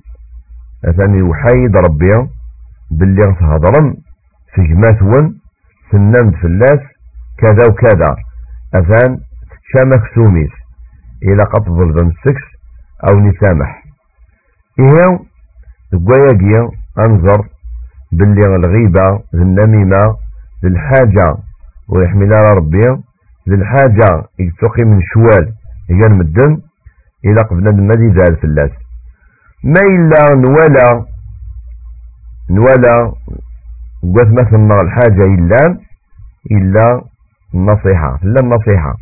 أثان 0.84 1.18
يوحيد 1.20 1.76
ربي 1.76 2.28
باللي 2.90 3.34
تهضرم 3.40 3.94
في 4.54 4.62
جماثون 4.62 5.34
سنمد 5.90 6.34
فلاس 6.34 6.80
كذا 7.38 7.66
وكذا. 7.70 8.16
أثان 8.74 9.18
شامك 9.72 10.02
سوميس. 10.14 10.50
إلى 11.22 11.42
قطب 11.42 11.80
السكس 11.80 12.46
أو 13.10 13.20
نسامح. 13.20 13.79
إيه 14.78 15.18
دقواياقيا 15.92 16.70
أنظر 17.08 17.48
باللي 18.12 18.56
الغيبة 18.56 19.22
النميمة 19.34 20.16
للحاجة 20.62 21.36
ويحملها 21.88 22.46
ربي 22.56 23.02
للحاجة 23.46 24.24
يتوقي 24.38 24.84
من 24.84 25.00
شوال 25.14 25.52
هي 25.90 26.06
المدن 26.06 26.60
إلى 27.24 27.40
قبل 27.50 27.68
المدي 27.68 28.08
ذال 28.18 28.36
فلاس 28.36 28.70
ما 29.64 29.80
إلا 29.80 30.34
نولا 30.34 31.04
نولا 32.50 33.12
قوات 34.02 34.26
مثلا 34.40 34.76
الحاجة 34.82 35.24
إلا 35.24 35.78
إلا 36.50 37.02
النصيحة 37.54 38.18
إلا 38.22 38.40
النصيحة 38.42 38.94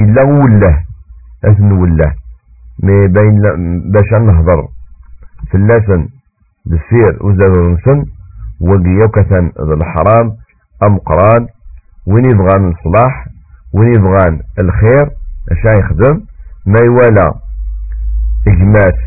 إلا 0.00 0.22
وله 0.22 0.84
أثن 1.44 1.72
وله 1.72 2.14
بين 2.82 3.40
باش 3.92 4.20
نهضر 4.20 4.68
في 5.50 5.54
اللسن 5.54 6.08
بالسير 6.66 7.26
وزاد 7.26 7.58
نسن 7.58 8.04
وقيا 8.60 9.06
كثن 9.06 9.52
الحرام 9.60 10.36
أم 10.88 10.98
قران 10.98 11.46
وين 12.06 12.24
يبغان 12.24 12.68
الصلاح 12.72 13.26
وين 13.74 13.94
يبغان 13.94 14.40
الخير 14.58 15.10
اش 15.52 15.80
يخدم 15.80 16.20
ما 16.66 16.78
يوالا 16.84 17.34
إجمات 18.48 18.98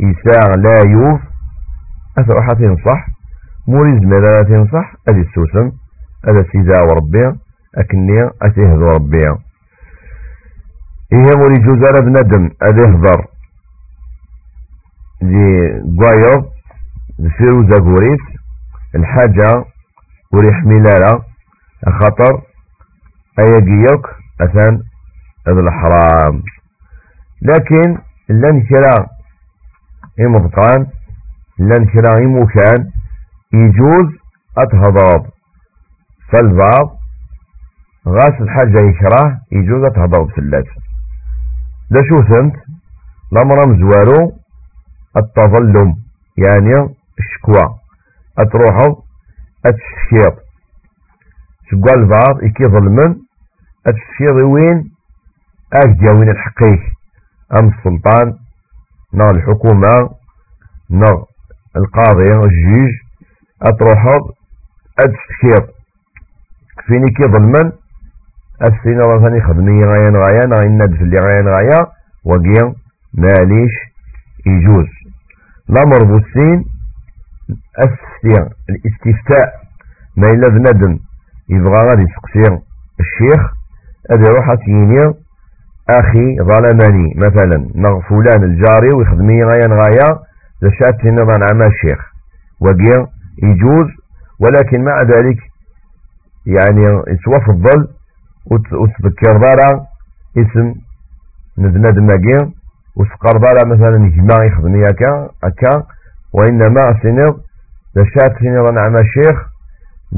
إساء 0.00 0.58
لا 0.58 0.74
يوف 0.90 1.20
أثر 2.18 2.48
تنصح 2.58 3.06
موريز 3.68 4.02
ماذا 4.02 4.26
لا 4.26 4.42
تنصح 4.42 4.94
أدي 5.08 5.20
السوسن 5.20 5.72
هذا 6.28 6.44
سيدا 6.52 6.82
وربيع 6.82 7.32
أكني 7.74 8.30
أتهذ 8.42 8.82
ربيع 11.12 11.22
إيه 11.32 11.38
موري 11.38 11.54
جوزارة 11.54 12.00
بندم 12.04 12.50
أدي 12.62 12.80
هضر 12.82 13.26
دي 15.22 15.56
قوايض 15.98 16.44
فيرو 17.38 17.70
زاغوريس 17.70 18.20
الحاجة 18.94 19.64
وريح 20.32 20.64
ميلارا 20.64 21.24
خطر 22.00 22.42
أيقيوك 23.38 24.10
أثان 24.40 24.82
هذا 25.48 25.60
الحرام. 25.60 26.42
لكن 27.42 27.98
لن 28.28 28.62
كرا 28.62 29.06
إمضقان 30.20 30.86
لن 31.58 31.84
كرا 31.86 32.24
إموكان 32.24 32.90
يجوز 33.52 34.06
أتهضاب 34.58 35.26
فالبعض 36.32 36.96
غاس 38.08 38.40
الحاجة 38.40 38.78
يكره 38.88 39.40
يجوز 39.52 39.84
أتهضاب 39.84 40.30
في 40.30 40.38
اللات 40.38 40.64
ده 41.94 42.00
شو 42.08 42.16
ثمت 42.28 42.54
الأمر 43.32 43.54
مزوارو 43.68 44.32
التظلم 45.16 45.94
يعني 46.38 46.74
الشكوى. 47.18 47.64
أتروحوا 48.38 49.02
أتشكير 49.66 50.32
شكوى 51.70 51.92
البعض 52.02 52.42
يكي 52.42 52.64
ظلمن 52.64 53.16
أتشكير 53.86 54.34
وين؟ 54.34 54.90
أجدي 55.72 56.06
وين 56.18 56.28
الحقيق 56.30 56.80
أم 57.60 57.68
السلطان 57.68 58.38
نا 59.12 59.26
الحكومة 59.30 59.94
نا 60.90 61.24
القاضي 61.76 62.30
الجيج 62.48 62.92
أتروحض 63.62 64.22
أتشكير 64.98 65.66
فيني 66.86 67.06
كي 67.16 67.24
ظلمن؟ 67.32 67.72
السنة 68.62 69.00
رثاني 69.00 69.40
خدمي 69.40 69.84
غايا 69.84 70.10
غايا 70.16 70.40
غاين 70.54 70.78
ندف 70.82 71.00
اللي 71.02 71.16
غايا 71.16 71.56
غايا 71.56 71.86
وقيا 72.24 72.74
ماليش 73.14 73.72
يجوز. 74.46 74.86
الأمر 75.70 75.98
بوسين 76.04 76.64
السيا 77.78 78.48
الاستفتاء. 78.70 79.64
ما 80.16 80.26
إلا 80.28 80.48
بندم 80.48 80.98
يبغى 81.48 81.88
غادي 81.88 82.02
يسقسي 82.02 82.58
الشيخ 83.00 83.52
أدي 84.10 84.24
روح 84.36 84.48
أتيني 84.50 85.00
أخي 85.90 86.36
ظلمني 86.40 87.14
مثلا 87.16 87.68
نغ 87.74 88.00
فلان 88.00 88.44
الجاري 88.44 88.90
ويخدمي 88.96 89.44
غايا 89.44 89.68
غايا 89.68 90.18
لشات 90.62 91.04
نظام 91.04 91.42
عما 91.52 91.66
الشيخ. 91.66 92.12
وقيا 92.60 93.06
يجوز 93.42 93.86
ولكن 94.40 94.84
مع 94.84 94.96
ذلك 94.96 95.38
يعني 96.46 97.02
يتوفضل 97.08 97.88
وتذكر 98.50 99.36
دارا 99.46 99.86
اسم 100.38 100.74
نذناد 101.58 101.98
ماقيا 101.98 102.52
وسقر 102.96 103.38
دارا 103.38 103.64
مثلا 103.74 104.06
يجمع 104.06 104.36
يخدمي 104.50 104.82
هكا 104.82 105.30
هكا 105.44 105.86
وإنما 106.32 106.82
سنض 107.02 107.40
لشات 107.96 108.42
نظام 108.42 108.78
عما 108.78 109.00
الشيخ 109.00 109.36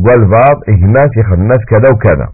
قال 0.09 0.25
بعض 0.29 0.57
إجمات 0.69 1.17
يخدمات 1.17 1.59
كذا 1.69 1.89
وكذا. 1.95 2.29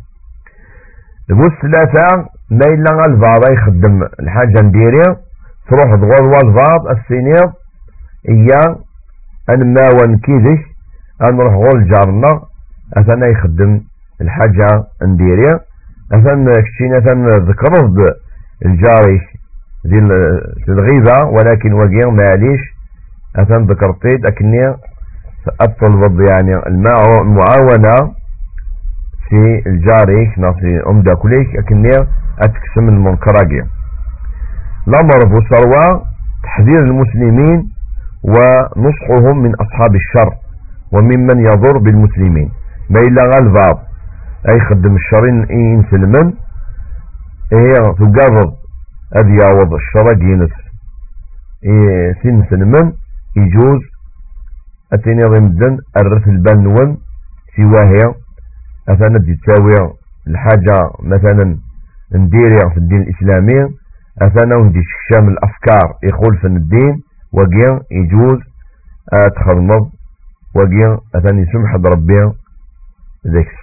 البوس 1.31 1.53
ثلاثة 1.63 2.29
ما 2.51 2.67
إلا 2.67 3.07
البعض 3.07 3.41
يخدم 3.53 4.03
الحاجة 4.21 4.61
نديري 4.65 5.03
تروح 5.69 5.95
تغوض 5.95 6.27
والبعض 6.27 6.87
السنير 6.97 7.53
إيا 8.29 8.77
أن 9.51 9.75
ما 9.75 9.87
ونكيدش 10.01 10.61
أن 11.23 11.37
نروح 11.37 11.55
غول 11.55 11.89
جارنا 11.91 12.41
أثنى 12.97 13.33
يخدم 13.33 13.81
الحاجة 14.21 14.67
نديري. 15.03 15.59
أثنى 16.13 16.53
كشينا 16.53 16.99
أثنى 16.99 17.25
ذكرض 17.49 17.97
الجاري 18.67 19.21
ذي 19.87 19.99
الغيبة 20.69 21.17
ولكن 21.29 21.73
وقيا 21.73 22.07
معليش 22.07 22.61
أثنى 23.37 23.67
ذكرتيد 23.67 24.27
أكني 24.27 24.75
أطلب 25.61 26.21
يعني 26.31 26.53
المعاونة 26.67 28.15
في 29.29 29.63
الجاري 29.67 30.33
ناصي 30.39 30.81
أم 30.91 31.03
داكوليك 31.03 31.57
أكني 31.59 31.89
أتكسم 32.39 32.89
المنكراجية 32.89 33.67
الأمر 34.89 35.19
بصروة 35.33 36.03
تحذير 36.43 36.79
المسلمين 36.85 37.69
ونصحهم 38.23 39.43
من 39.43 39.53
أصحاب 39.55 39.95
الشر 39.95 40.35
وممن 40.93 41.39
يضر 41.39 41.79
بالمسلمين. 41.79 42.51
ما 42.91 43.01
إلا 43.01 43.23
غالباب 43.35 43.79
أي 44.49 44.61
خدم 44.61 44.95
الشرين 44.97 45.37
إن 45.51 45.85
سلمن 45.91 46.33
هي 47.53 47.73
تقرب 47.73 48.53
أدي 49.13 49.39
يعوض 49.43 49.75
الشر 49.75 50.09
جينس 50.19 50.51
إيه 51.65 52.13
سن 52.23 52.45
سلمن 52.51 52.93
يجوز. 53.37 53.83
أتيني 54.93 55.19
ضمدن 55.19 55.79
الرث 56.01 56.29
البنون 56.29 56.99
سواهي. 57.57 58.15
أثنى 58.89 59.19
تساوي 59.37 59.95
الحاجة 60.27 60.91
مثلا 61.01 61.57
نديري 62.15 62.71
في 62.71 62.77
الدين 62.77 63.03
الإسلامي. 63.03 63.75
أثنى 64.23 64.55
وندي 64.55 64.83
شام 65.13 65.29
الأفكار 65.29 65.99
يخول 66.03 66.37
في 66.39 66.47
الدين 66.47 67.03
وقيا 67.33 67.81
يجوز. 67.91 68.41
تخدمض 69.37 69.91
وقيا 70.55 70.99
أثاني 71.15 71.47
سمح 71.53 71.75
ربي 71.75 72.33
ذكس 73.27 73.62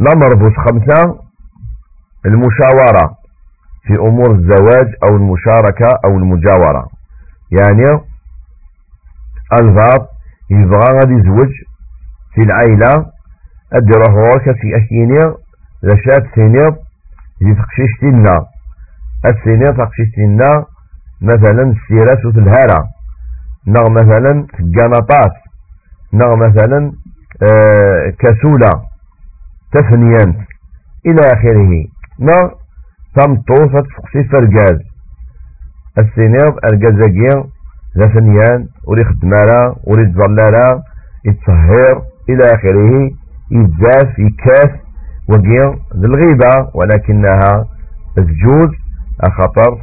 الأمر 0.00 0.28
بوس 0.34 0.52
خمسة 0.56 1.18
المشاورة 2.26 3.16
في 3.82 3.92
أمور 4.00 4.30
الزواج 4.34 4.94
أو 5.10 5.16
المشاركة 5.16 5.98
أو 6.04 6.18
المجاورة. 6.18 6.88
يعني 7.58 7.84
البعض 9.60 10.06
يبغى 10.50 10.80
غادي 10.94 11.12
يزوج 11.14 11.48
في 12.34 12.40
العائلة 12.40 13.06
أدي 13.72 13.92
روح 14.08 14.44
في 14.44 14.76
أشيني 14.76 15.18
لشات 15.82 16.34
سينير 16.34 16.70
دي 17.40 17.54
تقشيشتنا 17.54 18.46
السينير 19.26 19.72
تقشيشتنا 19.78 20.64
مثلا 21.22 21.62
السيرات 21.76 22.24
الهارة 22.24 22.88
نغ 23.66 23.90
مثلا 23.90 24.46
الجنطات 24.60 25.32
نغ 26.12 26.36
مثلا 26.36 26.92
آه 27.42 28.10
كسولة 28.18 28.82
تفنيان 29.72 30.30
إلى 31.06 31.22
آخره. 31.34 31.72
نغ 32.20 32.50
تمطوفة 33.16 33.78
تفقسي 33.78 34.24
فرقاز 34.28 34.78
السينير 35.98 36.52
الجزاقير 36.72 37.44
ذا 37.98 38.12
فنيان 38.14 38.68
ولي 38.86 39.04
خدمارا 39.04 39.76
ولي 39.84 40.12
تظلارا 40.12 40.82
يتسهر 41.24 42.02
إلى 42.28 42.44
آخره 42.44 43.10
يتزاف 43.50 44.18
يكاس 44.18 44.72
وقيا 45.28 45.78
الغيبة 45.94 46.70
ولكنها 46.74 47.66
تجوز 48.16 48.70
خطر 49.38 49.82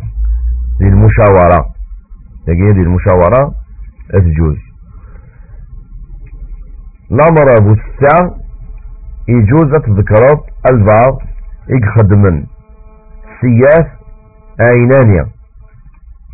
للمشاورة. 0.81 1.65
تجي 2.47 2.79
للمشاورة 2.79 3.55
تجوز. 4.13 4.57
الأمر 7.11 7.49
أبو 7.57 7.75
يجوز 9.27 9.71
تذكرت 9.85 10.43
البعض 10.71 11.19
يخدمن. 11.69 12.45
سياس 13.41 13.87
عينانيا 14.67 15.27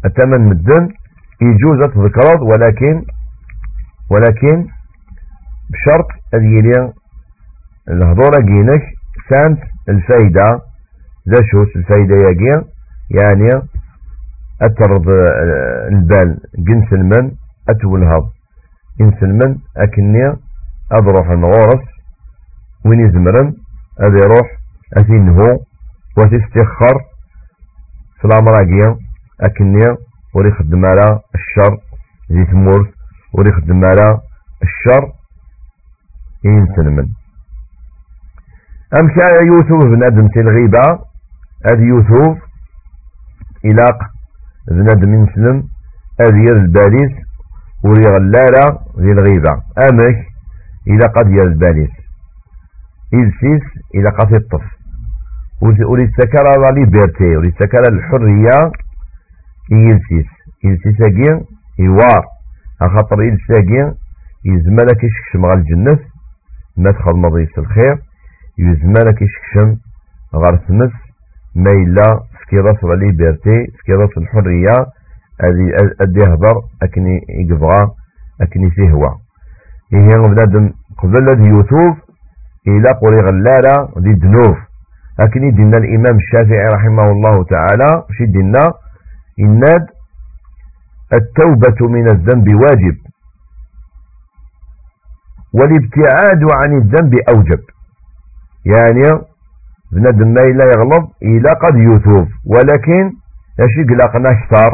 التمن 0.05 0.41
مدن 0.41 0.89
يجوز 1.41 1.89
تذكرت 1.93 2.41
ولكن 2.41 3.05
ولكن 4.09 4.67
بشرط 5.69 6.07
أن 6.33 6.93
الهضورة 7.89 8.37
جينك 8.41 8.81
سانت 9.29 9.59
الفايدة. 9.89 10.61
ذا 11.29 11.39
شوس 11.51 11.75
الفايدة 11.75 12.15
يجي 12.29 12.51
يعني 13.21 13.49
أترض 14.61 15.05
البال. 15.91 16.39
جنس 16.57 16.93
المن 16.93 17.31
أتولهض 17.69 18.29
جنس 18.99 19.23
المن 19.23 19.55
أكني 19.77 20.35
أضروح 20.91 21.27
الغورس 21.35 21.83
وين 22.85 22.99
يزمرن 22.99 23.53
أذي 24.01 24.17
يروح 24.23 24.47
أثينهو 24.97 25.59
وتستخر 26.17 26.95
في 28.19 28.25
الأمراقية 28.25 28.97
أكني 29.41 29.85
وري 30.35 30.51
خدم 30.51 30.85
على 30.85 31.19
الشر 31.35 31.77
زي 32.29 32.45
تمورت 32.45 32.93
وري 33.33 33.51
خدم 33.51 33.85
على 33.85 34.19
الشر 34.63 35.11
ينسلمن 36.45 37.07
أمشى 38.99 39.47
يوسف 39.47 39.85
بن 39.87 40.03
أدم 40.03 40.29
الغيبة 40.37 40.81
هذا 41.71 41.83
يوسف 41.83 42.37
إلاق 43.65 43.99
بن 44.71 44.87
أدم 44.95 45.13
ينسلم 45.13 45.63
هذا 46.21 46.37
ير 46.37 46.55
الباليس 46.55 47.11
وري 47.83 48.01
غلالة 48.13 48.79
ذي 48.99 49.11
الغيبة. 49.11 49.51
أمك 49.89 50.25
إلا 50.87 51.07
قد 51.15 51.31
ير 51.31 51.47
الباليس 51.47 52.00
إلسيس 53.13 53.63
إلا 53.95 54.09
قد 54.09 54.31
يطف 54.31 54.63
ولي 55.61 56.11
سكر 56.19 56.45
على 56.47 56.67
ليبرتي 56.79 57.35
ولي 57.37 57.51
سكر 57.51 57.83
الحرية 57.93 58.71
يلسيس 59.71 60.29
يلسيس 60.63 60.99
يوار. 61.79 62.25
خاطر 62.81 63.23
يلساقي 63.23 63.93
يزمالك 64.45 65.03
يشكشم 65.03 65.45
غال 65.45 65.57
الجنة 65.59 65.99
ما 66.77 66.91
تخل 66.91 67.11
مضيس 67.15 67.57
الخير 67.57 67.97
يزمالك 68.59 69.21
يشكشم 69.21 69.77
غار 70.35 70.57
ثمس 70.67 70.93
ما 71.55 71.71
إلا 71.71 72.19
سكيراس 72.41 72.83
على 72.83 73.07
بيرتي 73.17 73.71
سكيراس 73.79 74.09
الحرية 74.17 74.75
أدي 76.01 76.19
يهضر 76.19 76.61
أكني 76.83 77.19
يقبغى 77.29 77.91
أكني 78.41 78.69
سيهوى 78.71 79.15
إيه 79.93 80.15
بنادم 80.17 80.69
قبل 80.97 81.29
هذا 81.29 81.49
يوسف 81.49 82.00
إلى 82.67 82.89
قري 83.01 83.17
غلالة 83.27 83.89
دي 83.97 84.13
دنوف. 84.13 84.57
أكني 85.19 85.51
دينا 85.51 85.77
الإمام 85.77 86.15
الشافعي 86.17 86.65
رحمه 86.75 87.05
الله 87.11 87.43
تعالى 87.43 88.03
شي 88.17 88.25
دينا 88.25 88.73
إناد 89.39 89.85
التوبة 91.13 91.87
من 91.89 92.05
الذنب 92.15 92.47
واجب. 92.63 92.97
والابتعاد 95.53 96.41
عن 96.59 96.71
الذنب 96.81 97.13
أوجب. 97.35 97.61
يعني 98.65 99.03
بنادم 99.91 100.27
ما 100.27 100.41
إلا 100.41 100.65
يغلط 100.73 101.05
إلا 101.23 101.53
قد 101.53 101.75
يتوب 101.83 102.27
ولكن 102.45 103.03
اش 103.59 103.73
قلقنا 103.89 104.29
أكثر؟ 104.31 104.71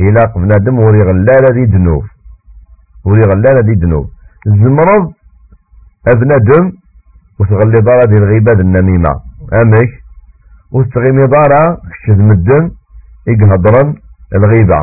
إلا 0.00 0.32
بنادم 0.36 0.78
وري 0.78 1.00
غلالة 1.02 1.48
دي 1.54 1.64
دنوب 1.64 2.04
وري 3.04 3.20
غلالة 3.20 3.60
دي 3.60 3.74
دنوب 3.74 4.10
الزمرض 4.46 5.12
أبنادم 6.08 6.72
وتغلي 7.40 7.80
دارا 7.88 8.04
دي 8.10 8.18
الغيبة 8.18 8.52
النميمة. 8.52 9.12
أمك 9.60 9.90
وتغيمي 10.72 11.26
دارا 11.26 11.62
كشد 11.92 12.18
مدن 12.18 12.70
يقهضرن 13.26 13.94
الغيبة. 14.34 14.80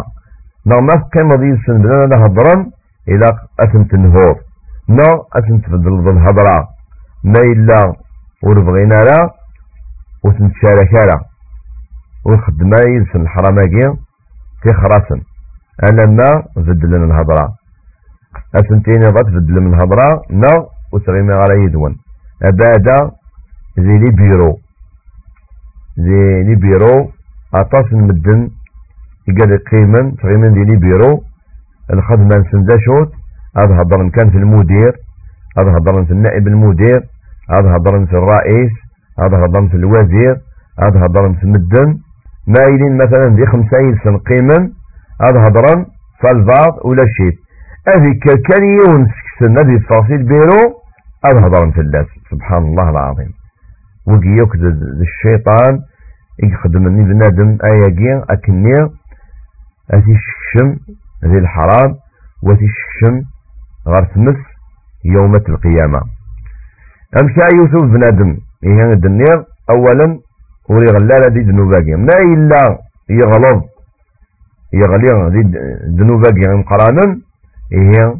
نغمس 0.68 1.02
قيمة 1.14 1.36
دي 1.36 1.50
السن 1.52 1.82
بلنا 1.82 2.26
هضرن 2.26 2.72
إلى 3.08 3.28
أثم 3.60 3.84
تنهور 3.84 4.36
نا 4.88 5.10
أثم 5.38 5.58
تفضل 5.58 6.10
الهضرة. 6.10 6.68
ما 7.24 7.40
إلا 7.52 7.94
وربغينا 8.44 8.98
لا 9.10 9.20
وتنتشارك 10.24 10.94
لا 10.94 11.18
ونخدم 12.26 12.72
يلسن 12.88 13.22
الحراماكي 13.22 13.98
تخرسن 14.64 15.22
أنا 15.92 16.06
ما 16.06 16.30
بدلنا 16.56 17.06
الهضرة. 17.06 17.54
أثنتين 18.56 19.04
غات 19.04 19.28
بدل 19.36 19.62
من 19.62 19.74
الهضرة 19.74 20.22
نا 20.30 20.54
وتغيمي 20.92 21.34
على 21.36 21.64
يدون. 21.66 22.03
أبادا 22.50 23.12
زي 23.78 23.98
لي 24.04 24.12
بيرو 24.20 24.60
زي 25.98 26.44
لي 26.44 26.56
بيرو 26.56 27.12
أطاس 27.62 27.86
المدن. 27.94 28.50
يقال 29.28 29.52
قيما 29.72 30.02
تغيما 30.22 30.48
ديني 30.48 30.76
بيرو 30.76 31.24
الخدمة 31.94 32.36
نسندا 32.42 32.76
شوت. 32.88 33.12
هذا 33.58 33.74
هضرن 33.82 34.10
كان 34.10 34.30
في 34.30 34.38
المدير. 34.38 34.94
هذا 35.58 35.72
هضرن 35.78 36.06
في 36.06 36.12
النائب 36.12 36.48
المدير. 36.48 37.00
هذا 37.50 37.70
هضرن 37.76 38.06
في 38.06 38.14
الرئيس. 38.14 38.72
هذا 39.20 39.38
هضرن 39.46 39.68
في 39.68 39.78
الوزير. 39.78 40.36
هذا 40.86 41.00
هضرن 41.06 41.34
في 41.36 41.44
المدن. 41.44 42.00
مايلين 42.48 42.98
مثلا 42.98 43.36
دي 43.36 43.46
خمسة 43.46 43.78
سن 44.04 44.18
قيما. 44.18 44.60
هذا 45.22 45.40
هضرن 45.48 45.86
فالفاض 46.22 46.74
ولا 46.86 47.06
شيء. 47.18 47.38
هذه 47.88 48.12
كان 48.50 48.64
يون 48.64 49.08
سكسن 49.08 49.52
هذه 49.62 49.76
التفاصيل 49.76 50.28
هذا 51.26 51.40
هضرن 51.40 51.72
في 51.72 51.82
الناس. 51.82 52.06
سبحان 52.32 52.64
الله 52.64 52.90
العظيم. 52.90 53.34
وقيوك 54.08 54.56
الشيطان 55.06 55.80
يخدمني 56.44 57.04
بنادم 57.04 57.58
اياكي 57.64 58.26
اكني 58.34 58.72
اتي 59.92 60.12
الشكشم 60.12 60.78
ذي 61.26 61.38
الحرام. 61.38 61.96
واتي 62.44 62.66
الشكشم 62.66 63.22
غير 63.88 64.04
تمس 64.04 64.36
يومة 65.06 65.44
القيامة. 65.50 66.02
امشى 67.22 67.58
يوسف 67.58 67.84
بنادم 67.84 68.38
إيه 68.64 68.90
الدنيا 68.94 69.46
اولا 69.76 70.20
وري 70.70 70.86
غلالة 70.86 71.28
دي 71.34 71.40
ذنوباكي 71.40 71.96
ما 71.96 72.18
إلا 72.34 72.80
يغلظ. 73.10 73.64
يغلي 74.74 75.30
دي 75.30 75.42
ذنوباكي 76.00 76.48
مقرانا 76.48 77.22
إيه 77.74 78.16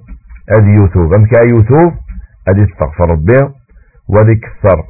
هذه 0.58 0.70
يوسف. 0.76 1.18
امشى 1.18 1.40
يوسف 1.54 2.03
هذه 2.48 2.64
استغفر 2.72 3.12
ربي 3.12 3.54
وذي 4.08 4.36
كثر 4.36 4.84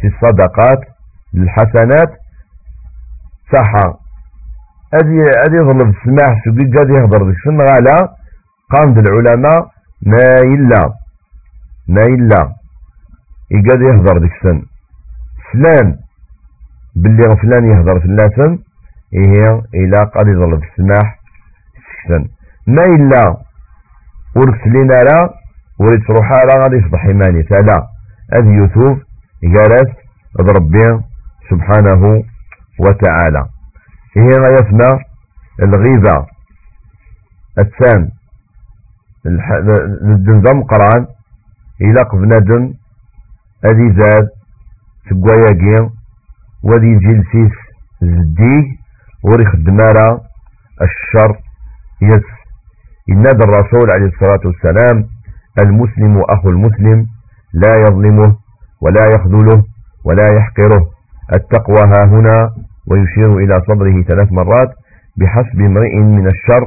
في 0.00 0.06
الصدقات 0.06 0.80
للحسنات. 1.34 2.10
صحة. 3.56 3.98
أدي 5.02 5.18
أدي 5.46 5.56
يظلم 5.56 5.90
السماح 5.90 6.44
سبي 6.44 6.70
جاد 6.70 6.90
يهضر 6.90 7.26
ذيك 7.28 7.36
سن 7.44 7.58
غالا 7.60 8.14
قام 8.70 8.98
العلماء 8.98 9.70
ما 10.06 10.40
إلا 10.54 10.82
ما 11.88 12.02
إلا 12.02 12.54
يقاد 13.50 13.80
يهضر 13.82 14.18
ذيك 14.22 14.32
سن 14.42 14.62
فلان 15.52 15.96
باللي 16.96 17.36
فلان 17.42 17.70
يهضر 17.70 18.00
في 18.00 18.06
الناس 18.06 18.38
إيه 19.14 19.62
إلا 19.74 20.00
قد 20.04 20.28
يظل 20.28 20.54
السماح 20.54 21.18
سكتن 22.02 22.28
ما 22.66 22.82
إلا 22.82 23.36
ورسلين 24.36 24.86
لا 24.86 25.34
وريد 25.80 26.00
تروح 26.08 26.26
على 26.38 26.52
غادي 26.62 26.76
يصبح 26.76 27.04
إيماني. 27.04 27.42
فلا 27.42 27.78
أذ 28.38 28.46
يوسف 28.46 28.96
جالس 29.54 29.90
ربي 30.56 30.86
سبحانه 31.50 32.02
وتعالى. 32.84 33.42
هي 34.16 34.28
غايتنا 34.44 34.88
الغيبة 35.62 36.26
الثان 37.58 38.10
الدنزم 40.14 40.62
قرآن. 40.62 41.06
إلى 41.80 42.00
بنادم 42.12 42.74
أذي 43.70 43.88
زاد 43.98 44.28
تقواياكي 45.10 45.90
وذي 46.62 46.98
جلسيس 46.98 47.56
زديه 48.02 48.64
وري 49.24 49.44
خدمارا 49.52 50.20
الشر 50.82 51.30
يس. 52.02 52.28
إناد 53.10 53.38
الرسول 53.46 53.90
عليه 53.90 54.06
الصلاة 54.06 54.40
والسلام 54.44 54.96
المسلم 55.62 56.22
أخو 56.30 56.48
المسلم 56.50 57.06
لا 57.52 57.72
يظلمه 57.88 58.36
ولا 58.80 59.04
يخذله 59.14 59.64
ولا 60.04 60.26
يحقره. 60.36 60.82
التقوى 61.36 61.82
ها 61.92 62.04
هنا 62.04 62.50
ويشير 62.90 63.30
إلى 63.38 63.54
صدره 63.68 64.02
ثلاث 64.02 64.32
مرات 64.32 64.70
بحسب 65.16 65.60
امرئ 65.60 65.96
من 65.96 66.26
الشر 66.26 66.64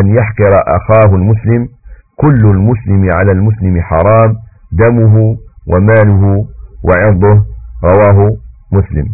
أن 0.00 0.06
يحقر 0.18 0.52
أخاه 0.76 1.16
المسلم. 1.16 1.68
كل 2.16 2.40
المسلم 2.50 3.10
على 3.16 3.32
المسلم 3.32 3.80
حرام 3.80 4.34
دمه 4.72 5.36
وماله 5.66 6.46
وعرضه. 6.84 7.44
رواه 7.84 8.30
مسلم. 8.72 9.06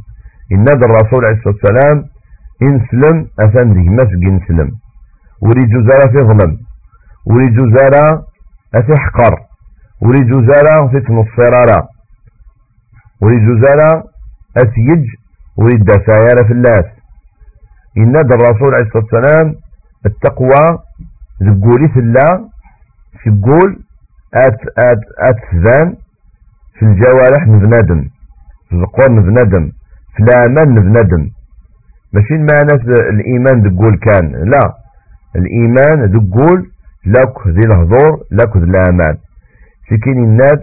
إن 0.53 0.65
الرسول 0.69 1.25
عليه 1.25 1.37
الصلاة 1.37 1.55
والسلام 1.55 2.05
إن 2.63 2.81
سلم 2.91 3.27
أفندي 3.41 3.89
مسجن 3.89 4.35
نسلم 4.37 4.71
ولي 5.43 5.63
جزارة 5.75 6.11
في 6.13 6.19
ظلم 6.29 6.57
ولي 7.27 7.47
جزارة 7.59 8.25
أتحقر. 8.75 9.35
ولي 10.03 10.19
في 10.89 11.01
تنصرارة 11.01 11.89
ولي 13.23 13.37
جزارة 13.37 14.05
أتيج 14.57 15.05
ولي 15.59 15.75
الدساير 15.75 16.47
في 16.47 16.53
الناس. 16.53 16.85
إن 17.99 18.17
الرسول 18.35 18.71
عليه 18.75 18.87
الصلاة 18.87 19.05
والسلام 19.13 19.55
التقوى 20.07 20.79
زقولي 21.41 21.89
في 21.89 22.01
الله 22.01 22.49
تقول 23.25 23.79
أت 24.35 24.61
أت 24.79 25.01
أتزان 25.19 25.97
في 26.79 26.83
الجوارح 26.85 27.47
نبنادم 27.49 28.09
في 28.69 28.73
القوى 28.77 29.17
نبنادم 29.19 29.73
في 30.17 30.23
الأعمال 30.23 30.75
نبنادم 30.75 31.31
ماشي 32.13 32.35
المعنى 32.35 33.01
الإيمان 33.11 33.63
تقول 33.75 33.99
كان 33.99 34.33
لا. 34.51 34.75
الإيمان 35.37 36.13
تقول 36.13 36.72
لك 37.07 37.47
ذي 37.47 37.61
الهضور 37.67 38.11
لك 38.33 38.57
ذي 38.57 38.65
الأعمال. 38.65 39.19
سكين 39.91 40.25
الناد 40.25 40.63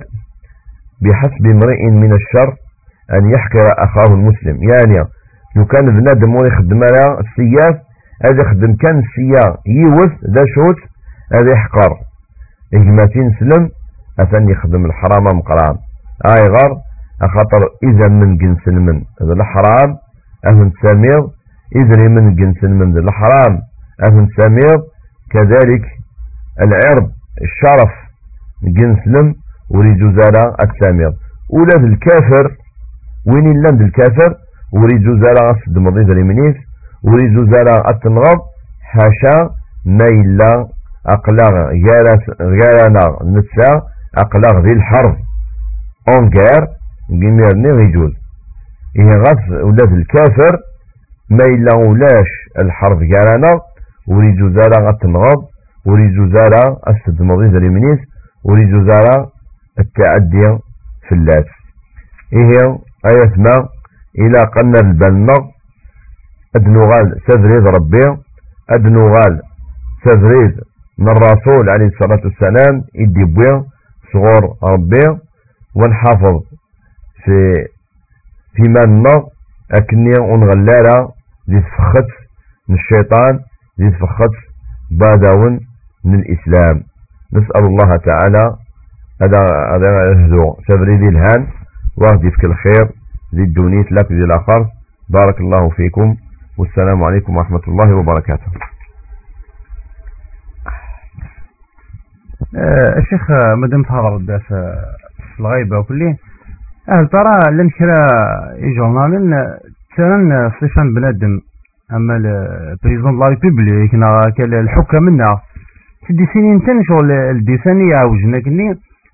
بحسب 1.02 1.45
امرئ 1.45 1.84
من 1.91 2.13
الشر 2.13 2.56
أن 3.13 3.30
يحكر 3.30 3.67
أخاه 3.78 4.13
المسلم. 4.13 4.58
يعني 4.63 5.10
لو 5.56 5.65
كان 5.65 5.86
بنادم 5.86 6.32
ويخدم 6.36 6.49
يخدم 6.54 6.84
على 6.84 7.19
السياف 7.19 7.75
هذا 8.25 8.41
يخدم 8.41 8.75
كان 8.75 8.99
السياف 8.99 9.58
يوث 9.67 10.12
ذا 10.36 10.43
شوت 10.56 10.80
هذا 11.34 11.52
يحقر. 11.52 11.97
إجماتين 12.73 13.36
سلم 13.39 13.69
أثن 14.19 14.49
يخدم 14.49 14.86
الحرام 14.86 15.23
مقرام 15.23 15.75
آي 16.25 16.41
غر 16.41 16.78
أخطر 17.21 17.60
إذا 17.84 18.08
من 18.08 18.38
جنس 18.38 18.67
من 18.67 19.04
هذا 19.21 19.34
الحرام. 19.34 19.97
أهن 20.45 20.71
سامير 20.82 21.21
إذا 21.75 22.10
من 22.10 22.36
جنس 22.36 22.63
من 22.63 22.93
ذا 22.93 22.99
الحرام. 22.99 23.62
أهن 24.10 24.28
سامير 24.38 24.78
كذلك 25.32 25.99
العرض 26.62 27.10
الشرف 27.41 27.91
جنس 28.63 29.08
لم 29.08 29.36
وريد 29.69 30.02
زارة 30.02 30.56
السامير 30.65 31.12
أولاد 31.54 31.84
الكافر 31.91 32.56
وين 33.28 33.48
اللند 33.48 33.82
الكافر 33.82 34.36
وريد 34.74 35.04
زارة 35.24 35.45
أصد 35.45 35.78
مضيد 35.78 36.10
اليمنيس 36.10 36.56
وريد 37.04 37.52
زارة 37.54 37.84
التنغض 37.91 38.39
حاشا 38.82 39.50
ما 39.86 40.06
إلا 40.12 40.67
أقلاغ 41.06 41.54
غيرنا 42.41 43.06
نتسا 43.24 43.82
أقلاغ 44.17 44.63
ذي 44.63 44.72
الحرب. 44.72 45.15
أونجير 46.15 46.62
جميرني 47.10 47.69
غيجوز 47.80 48.13
إيه 49.00 49.12
غاس 49.17 49.50
ولاد 49.50 49.93
الكافر 49.93 50.58
ما 51.30 51.43
إلا 51.56 51.72
ولاش 51.89 52.30
الحرب 52.63 52.98
غيرنا 52.98 53.50
وريجو 54.08 54.50
زارا 54.50 54.89
غتنغض 54.89 55.43
وريجو 55.86 56.28
زارا 56.36 56.78
السدمضي 56.88 57.48
ذا 57.48 57.60
منيس 57.60 58.00
وريجو 58.44 58.89
زارا 58.89 59.30
التعدي 59.80 60.58
في 61.08 61.15
اللاس 61.15 61.46
إيه 62.34 62.80
آية 63.12 63.34
ما 63.38 63.56
إلى 64.20 64.39
قلنا 64.56 64.80
البنغ 64.84 65.39
أدنغال 66.56 67.08
سفريد 67.28 67.63
ربي 67.78 68.22
أدنغال 68.70 69.42
سفريد 70.06 70.60
من 70.98 71.10
الرسول 71.10 71.70
عليه 71.70 71.86
الصلاة 71.86 72.22
والسلام 72.26 72.84
يدي 72.96 73.26
بويا 73.34 73.63
صغور 74.13 74.44
ربي 74.72 75.20
ونحافظ 75.76 76.42
في 77.24 77.54
في 78.56 78.63
مالنا 78.78 79.28
أكني 79.72 80.12
ونغلالة 80.22 81.12
ذي 81.50 81.62
تفخت 81.62 82.10
من 82.70 82.76
الشيطان 82.76 83.39
تفخت 83.78 84.34
باداون. 84.92 85.60
الإسلام 86.15 86.84
نسأل 87.34 87.63
الله 87.65 87.98
تعالى 87.98 88.56
هذا 89.22 89.41
هذا 89.76 89.89
ذي 90.98 91.10
الهان 91.10 91.48
واهدي 91.98 92.32
في 92.32 92.48
الخير. 92.48 92.86
ذي 93.36 93.43
الدونيت 93.43 93.91
لك 93.91 94.12
ذي 94.12 94.19
الآخر. 94.26 94.67
بارك 95.10 95.41
الله 95.41 95.69
فيكم. 95.69 96.15
والسلام 96.58 97.04
عليكم 97.04 97.36
ورحمة 97.36 97.62
الله 97.67 97.95
وبركاته. 97.95 98.52
آه، 102.56 102.98
الشيخ 103.00 103.32
مادام 103.58 103.84
تهضر 103.84 104.39
في 104.39 105.39
الغيبة 105.39 105.80
وكلي 105.80 106.15
هل 106.89 107.08
ترى 107.08 107.32
لن 107.52 107.69
كرا 107.69 107.95
جورنال 108.78 109.60
تسالن 109.95 110.52
ستيفان 110.58 110.93
بنادم 110.93 111.39
أما 111.93 112.15
البريزون 112.15 113.19
لا 113.19 113.26
ريبوبليك 113.26 113.93
الحكم 114.54 115.04
منا 115.04 115.39
تدي 116.10 116.26
سنين 116.34 116.60
تن 116.65 116.84
شغل 116.84 117.12
الديساني 117.12 117.89
يعوجنا 117.89 118.34
كني 118.45 118.69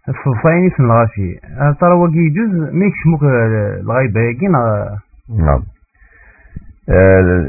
الصفايني 0.10 0.70
في 0.70 0.80
الغاشي 0.80 1.30
ترى 1.80 1.94
وقي 1.94 2.30
جزء 2.38 2.74
ميكش 2.74 3.08
موك 3.08 3.24
الغيبة 3.24 4.22
يجي 4.22 4.48
نعم. 4.48 5.62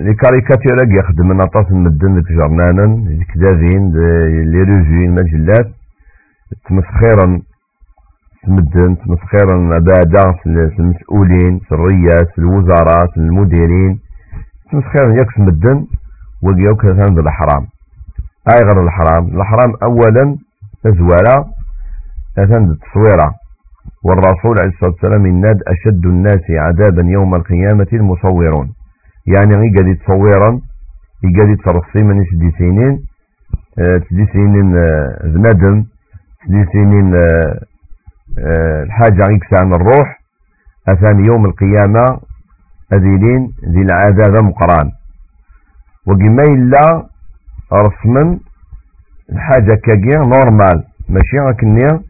لي 0.06 0.14
كاريكاتير 0.14 0.76
يخدم 0.98 1.28
من 1.28 1.40
أطاس 1.40 1.66
المدن 1.70 2.22
في 2.22 2.34
جرنانا 2.34 2.84
الكذابين 2.84 3.92
لي 4.52 4.62
ريفي 4.62 5.06
المجلات 5.08 5.68
تمسخيرا 6.68 7.40
المدن 8.48 8.96
تمسخيرا 8.96 9.56
بعدا 9.88 10.24
المسؤولين 10.78 11.58
في 11.58 11.72
الرياس 11.72 12.26
في 12.34 12.38
الوزارات 12.38 13.10
في 13.14 13.16
المديرين. 13.16 13.98
تمسخيرا 14.72 15.12
يكس 15.12 15.38
مدن 15.38 15.86
وقيوك 16.42 16.84
هذا 16.84 17.20
الحرام. 17.20 17.66
أي 18.52 18.60
غير 18.66 18.82
الحرام. 18.82 19.24
الحرام 19.40 19.72
اولا 19.82 20.36
تزوالا 20.84 21.36
هذا 22.38 22.58
التصويره 22.60 23.34
والرسول 24.04 24.54
عليه 24.60 24.72
الصلاة 24.74 24.90
والسلام 24.94 25.26
الناد 25.26 25.58
أشد 25.68 26.06
الناس 26.06 26.44
عذابا 26.50 27.02
يوم 27.02 27.34
القيامة 27.34 27.86
المصورون. 27.92 28.72
يعني 29.26 29.52
غي 29.56 29.68
قاعد 29.74 29.88
يتصورا 29.88 30.60
قاعد 31.36 31.48
يترصي 31.48 32.04
من 32.04 32.24
سدي 32.24 32.50
سنين 32.58 33.06
آه، 33.78 33.98
سدي 34.10 34.26
سنين 34.32 34.76
آه، 34.76 35.18
بندم 35.24 35.84
سدي 36.46 36.64
سنين 36.72 37.14
آه، 37.14 38.82
الحاجة 38.82 39.22
غيك 39.30 39.62
عن 39.62 39.72
الروح. 39.72 40.20
أثاني 40.88 41.22
يوم 41.28 41.44
القيامة 41.44 42.20
أذيلين 42.92 43.52
ذي 43.68 43.82
العذاب 43.82 44.44
مقران. 44.44 44.90
وقما 46.06 46.42
إلا 46.54 47.15
رسما 47.72 48.38
الحاجة 49.32 49.74
كاقيا 49.74 50.22
نورمال 50.26 50.84
ماشي 51.08 51.36
غاكنيا 51.46 52.00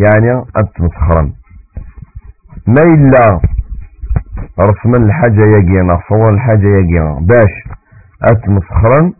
يعني 0.00 0.44
أتمسخرا 0.56 1.32
ما 2.66 2.82
إلا 2.94 3.40
رسما 4.60 4.96
الحاجة 5.06 5.44
يجينا 5.56 6.00
صور 6.08 6.30
الحاجة 6.34 6.66
يجينا. 6.78 7.18
باش 7.20 7.52
اتمسخرا 8.22 9.12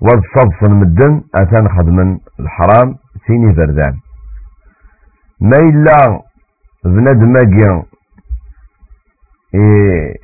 والصبص 0.00 0.68
المدن 0.68 1.22
اتان 1.34 1.68
خدمن 1.78 2.18
الحرام 2.40 2.96
سيني 3.26 3.54
فردان 3.54 3.98
ما 5.40 5.58
إلا 5.58 6.22
بنادم 6.84 7.32
ماجي 7.32 7.82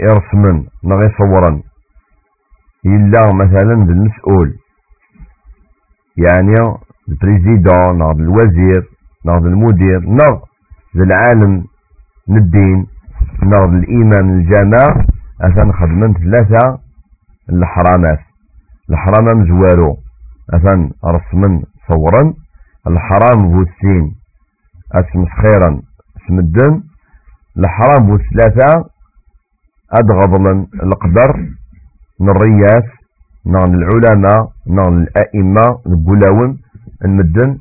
يرسمن 0.01 0.65
نغ 0.85 0.99
يصورن 1.07 1.63
إلا 2.97 3.23
مثلا 3.43 3.75
بالمسؤول 3.87 4.49
يعني 6.17 6.55
البريزيدون 7.09 7.99
نغ 7.99 8.11
الوزير 8.11 8.83
نغ 9.27 9.39
المدير 9.39 10.01
نغ 10.01 10.35
العالم 10.95 11.65
الدين 12.31 12.87
نغ 13.43 13.65
الإمام 13.65 14.27
الجامع 14.39 14.85
أثن 15.43 15.73
خدمن 15.73 16.15
ثلاثة 16.15 16.79
الحرامات. 17.53 18.21
الحرام 18.91 19.27
مزوارو 19.41 19.97
أثن 20.55 20.91
رسمن 21.05 21.63
صورا. 21.89 22.35
الحرام 22.87 23.39
بوسين 23.53 24.05
اسم 24.95 25.25
خيرا 25.41 25.71
اسم 26.17 26.39
الدن 26.39 26.83
الحرام 27.59 28.07
بوثلاثة 28.07 28.91
أدغضلا 29.93 30.67
القدر 30.83 31.31
من 32.21 32.29
الرياس 32.31 32.85
نغن 33.47 33.75
العلماء 33.75 34.51
نغن 34.67 35.03
الأئمة 35.03 35.79
البلاون 35.87 36.59
المدن 37.05 37.59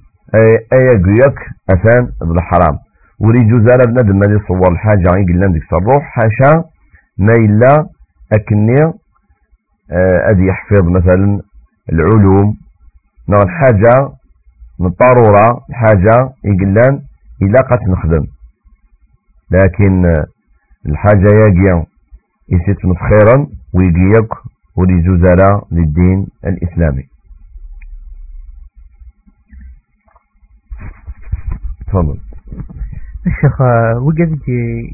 أي 0.73 0.89
قيك 0.89 1.37
أثان 1.73 2.11
بالحرام 2.21 2.77
ولي 3.19 3.39
جزالة 3.39 3.85
بنادم 3.85 4.21
اللي 4.21 4.39
صور 4.47 4.71
الحاجة 4.71 5.07
يقول 5.17 5.53
ديك 5.53 5.73
الروح 5.81 6.03
حاشا 6.03 6.63
ما 7.17 7.33
إلا 7.33 7.87
أكني 8.33 8.75
أدي 10.31 10.45
يحفظ 10.47 10.83
مثلا 10.89 11.41
العلوم. 11.93 12.57
نغن 13.29 13.49
حاجة 13.49 14.09
من 14.79 14.87
الضرورة 14.87 15.61
حاجة 15.71 16.29
يقول 16.45 16.77
إلا 17.41 17.59
قد 17.71 17.89
نخدم. 17.89 18.25
لكن 19.51 20.13
الحاجة 20.89 21.29
يجي 21.45 21.83
يسيت 22.49 22.77
خيرا 23.09 23.47
ويجيك 23.77 24.29
ولي 24.75 25.01
زلزال 25.01 25.61
للدين 25.71 26.27
الإسلامي. 26.45 27.03
تفضل. 31.87 32.17
الشيخ 33.27 33.61
وجد 34.01 34.31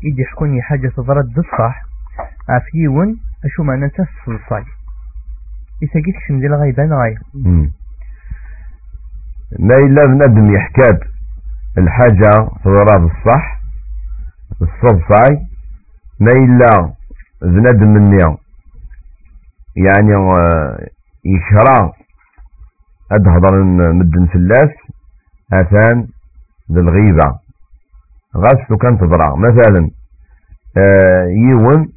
يدي 0.03 0.25
حكوني 0.31 0.61
حاجة 0.61 0.91
صدرت 0.97 1.25
بالصح 1.35 1.81
عفيون 2.49 3.15
أشو 3.45 3.63
معنى 3.63 3.89
تفصل 3.89 4.31
الصاي 4.43 4.63
يساقيت 5.81 6.15
شم 6.27 6.39
دي 6.39 6.47
الغيبان 6.47 6.93
غاية 6.93 7.17
ما 9.59 9.75
إلا 9.77 10.05
بنادم 10.05 10.53
يحكاد 10.55 10.99
الحاجة 11.77 12.49
صدرات 12.63 13.11
الصح 13.11 13.59
الصبصاي 14.61 15.35
ما 16.19 16.31
إلا 16.31 16.93
بنادم 17.41 17.87
مني 17.93 18.37
يعني 19.75 20.13
يشرع 21.25 21.91
أدهضر 23.11 23.63
مدن 23.93 24.25
فلاس 24.33 24.73
أثان 25.53 26.07
للغيبة 26.69 27.39
غاسو 28.37 28.77
كان 28.77 28.97
تضرع. 28.97 29.35
مثلا 29.35 29.89
آه، 30.77 31.25
يون 31.49 31.87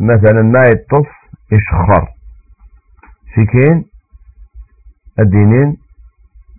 مثلا 0.00 0.42
ما 0.42 0.62
يتص 0.68 1.08
يشخر 1.52 2.08
سكين 3.36 3.84
الدينين 5.18 5.76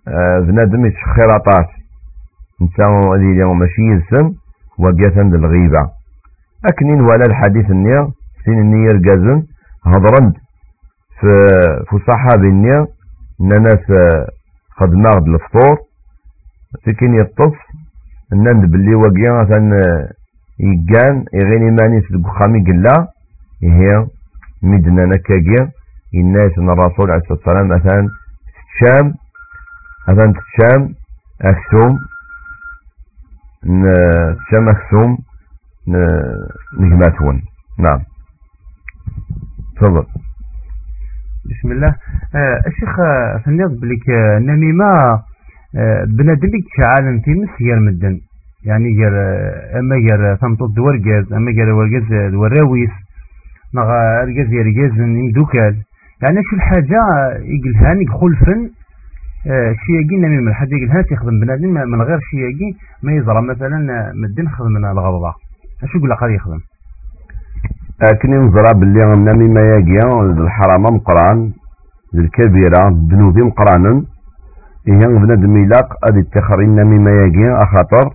آه، 0.08 0.38
بنادم 0.40 0.86
يتشخر 0.86 1.34
عطاس 1.34 1.66
نتا 2.62 2.84
هذه 2.84 3.54
ماشي 3.54 3.82
يلسن 3.82 4.34
وقيتا 4.78 5.20
للغيبة 5.20 5.90
أكنين 6.72 7.00
ولا 7.00 7.24
الحديث 7.28 7.70
النية 7.70 8.08
سين 8.44 8.58
النية 8.58 8.88
رقازن 8.88 9.46
هضرند 9.86 10.34
في 11.20 11.46
في 11.88 11.98
صحابي 12.08 12.48
النية 12.48 12.86
ناس 13.40 13.84
خدمة 14.70 15.10
غد 15.16 15.28
الفطور. 15.28 15.78
سكين 16.86 17.14
يطف 17.14 17.54
نند 18.32 18.70
باللي 18.70 18.94
وقيا 18.94 19.32
مثلا 19.42 19.78
يقان 20.60 21.24
يغيني 21.34 21.70
ماني 21.80 22.00
سدق 22.02 22.28
خامي 22.38 22.64
قلا. 22.64 23.08
هي 23.62 24.06
مدنا 24.62 25.04
نكاقيا 25.04 25.70
الناس 26.14 26.58
ان 26.58 26.70
الرسول 26.70 27.10
عليه 27.10 27.22
الصلاة 27.22 27.38
والسلام 27.38 27.68
مثلا 27.68 28.08
تشام 28.70 29.14
مثلا 30.08 30.32
تشام 30.32 30.94
اكسوم 31.40 31.98
تشام 34.46 34.68
اكسوم 34.68 35.18
نجماتون. 36.80 37.42
نعم. 37.78 38.00
تفضل. 39.76 40.06
بسم 41.50 41.72
الله. 41.72 41.92
آه 42.34 42.60
الشيخ 42.66 42.96
فنيض 43.44 43.80
بلك 43.80 44.18
النميمة 44.18 44.84
آه 45.76 46.04
بنادم 46.18 46.50
عالم 46.88 47.20
في 47.20 47.30
مس 47.30 47.60
ير 47.60 47.80
مدن. 47.80 48.20
يعني 48.64 48.88
ير 49.02 49.14
أما 49.78 49.96
ير 49.96 50.36
ثمطط 50.36 50.70
دورجاز 50.76 51.32
أما 51.32 51.50
ير 51.50 51.72
ورجاز 51.72 52.32
دوراويس 52.32 52.90
نغ 53.74 53.88
رجاز 54.28 54.52
يرجاز 54.52 54.92
دوكال 55.34 55.74
يعني 56.22 56.42
شو 56.50 56.56
الحاجة؟ 56.56 57.00
يقول 57.54 57.76
هاني 57.76 58.06
خلفن 58.06 58.70
آه 59.46 59.74
شياجي 59.86 60.16
نميمة 60.16 60.50
الحاجة 60.50 60.74
يقول 60.74 60.90
هاني 60.90 61.06
يخدم 61.12 61.40
بنادم 61.40 61.90
من 61.90 62.02
غير 62.02 62.18
شياجي 62.30 62.76
ما 63.02 63.12
يزرع 63.12 63.40
مثلا 63.40 63.78
مدن 64.14 64.48
خدم 64.48 64.72
من 64.72 64.84
الغضبة 64.84 65.34
اش 65.82 65.94
يقول 65.94 66.10
لك 66.10 66.22
يخدم؟ 66.22 66.60
اكني 68.02 68.36
نزرع 68.36 68.72
باللي 68.72 69.04
نمي 69.16 69.48
ما 69.48 69.60
ياقيا 69.60 70.22
الحرام 70.22 70.82
مقران 70.82 71.52
الكبيرة 72.14 72.82
ذنوبي 73.10 73.40
مقرانا 73.42 74.04
إيه 74.88 75.06
بنادم 75.18 75.56
يلاق 75.56 75.88
أدي 76.10 76.20
التخر 76.20 76.58
النمي 76.60 76.98
ما 76.98 77.10
ياقيا 77.10 77.58
أخاطر. 77.64 78.14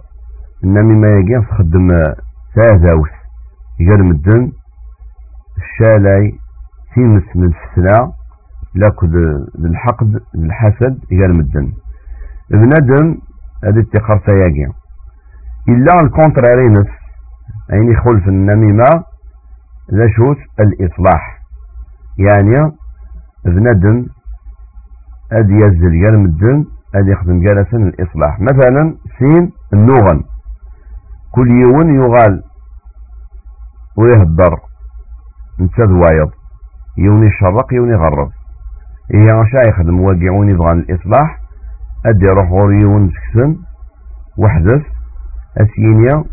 النمي 0.64 0.96
ما 0.96 1.08
ياقيا 1.12 1.40
تخدم 1.50 1.88
سازاوس 2.56 3.10
يقال 3.80 4.04
مدن 4.06 4.52
الشالاي 5.58 6.34
سيمس 6.96 7.24
من 7.36 7.44
السلا 7.54 8.12
لاكد 8.76 9.12
بالحقد 9.60 10.20
بالحسد 10.34 11.00
يقال 11.12 11.34
مدن 11.38 11.72
بنادم 12.52 13.18
أدي 13.64 13.80
التخر 13.80 14.22
سياقيا 14.28 14.72
إلا 15.70 15.94
الكونتراري 16.04 16.68
نفس 16.70 17.00
أين 17.74 17.92
يخلف 17.92 18.28
النميمة 18.28 18.86
ذا 19.94 20.08
الإصلاح. 20.60 21.40
يعني 22.18 22.72
بندم 23.46 24.06
أدي 25.32 25.54
يزل 25.54 26.06
قال 26.08 26.20
مدن 26.20 26.66
أدي 26.96 27.12
يخدم 27.12 27.40
جالسا 27.40 27.78
الإصلاح 27.78 28.40
مثلا 28.40 28.96
سين 29.20 29.52
النوغن. 29.74 30.24
كل 31.32 31.48
يوم 31.52 31.96
يغال 31.96 32.44
ويهدر 33.98 34.60
نتاد 35.62 35.92
وايض 35.92 36.32
يوني 36.98 37.26
يشرق 37.26 37.74
يوني 37.74 37.92
يغرب. 37.92 38.32
إيه 39.14 39.28
شا 39.52 39.70
يخدم 39.70 40.00
يبغى 40.50 40.72
الإصلاح 40.72 41.40
أدي 42.06 42.26
يروح 42.26 42.50
غور 42.50 42.74
يون 42.74 43.10
سكسن. 43.10 43.56
وحدث. 44.38 44.82
أسينيا. 45.62 46.24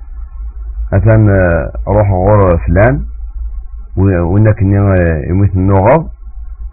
أثان 0.95 1.29
روح 1.89 2.11
غور 2.11 2.41
فلان. 2.67 3.07
وإنك 3.97 4.63
يموت 5.31 5.51
النغض 5.57 6.09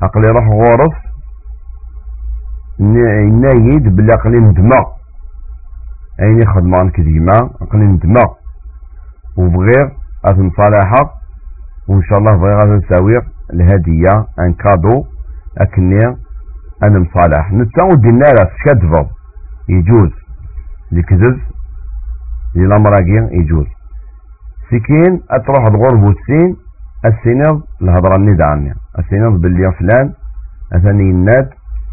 أقلي 0.03 0.27
روح 0.35 0.47
غورف 0.47 0.95
نايد 3.43 3.95
بلا 3.95 4.09
أقلي 4.15 4.39
ندمى 4.39 4.85
أين 6.21 6.47
خدمان 6.47 6.89
كديما 6.89 7.37
أقلي 7.61 7.85
ندمى 7.85 8.23
وبغير 9.37 9.91
أثن 10.25 10.49
صالحة 10.57 11.13
وإن 11.87 12.01
شاء 12.03 12.17
الله 12.19 12.35
بغير 12.37 12.63
أثن 12.63 12.81
ساوير 12.91 13.23
الهدية 13.53 14.27
أن 14.39 14.53
كادو 14.53 15.05
أكني 15.57 15.99
أنا 16.83 16.99
مصالح. 16.99 17.51
نتاو 17.51 17.89
دينارا 17.89 18.49
شكدفض 18.65 19.07
يجوز. 19.69 20.11
لكذب 20.91 21.39
للأمراقين 22.55 23.29
يجوز. 23.41 23.65
سكين 24.69 25.21
أتروح 25.29 25.67
تغرب 25.67 26.03
وتسين 26.03 26.55
السينض 27.05 27.61
الهضرة 27.81 28.15
الندى 28.19 28.43
عني 28.43 28.73
السينض 28.99 29.41
باللي 29.41 29.71
فلان 29.79 30.13
أثاني 30.73 31.11
الناد 31.11 31.49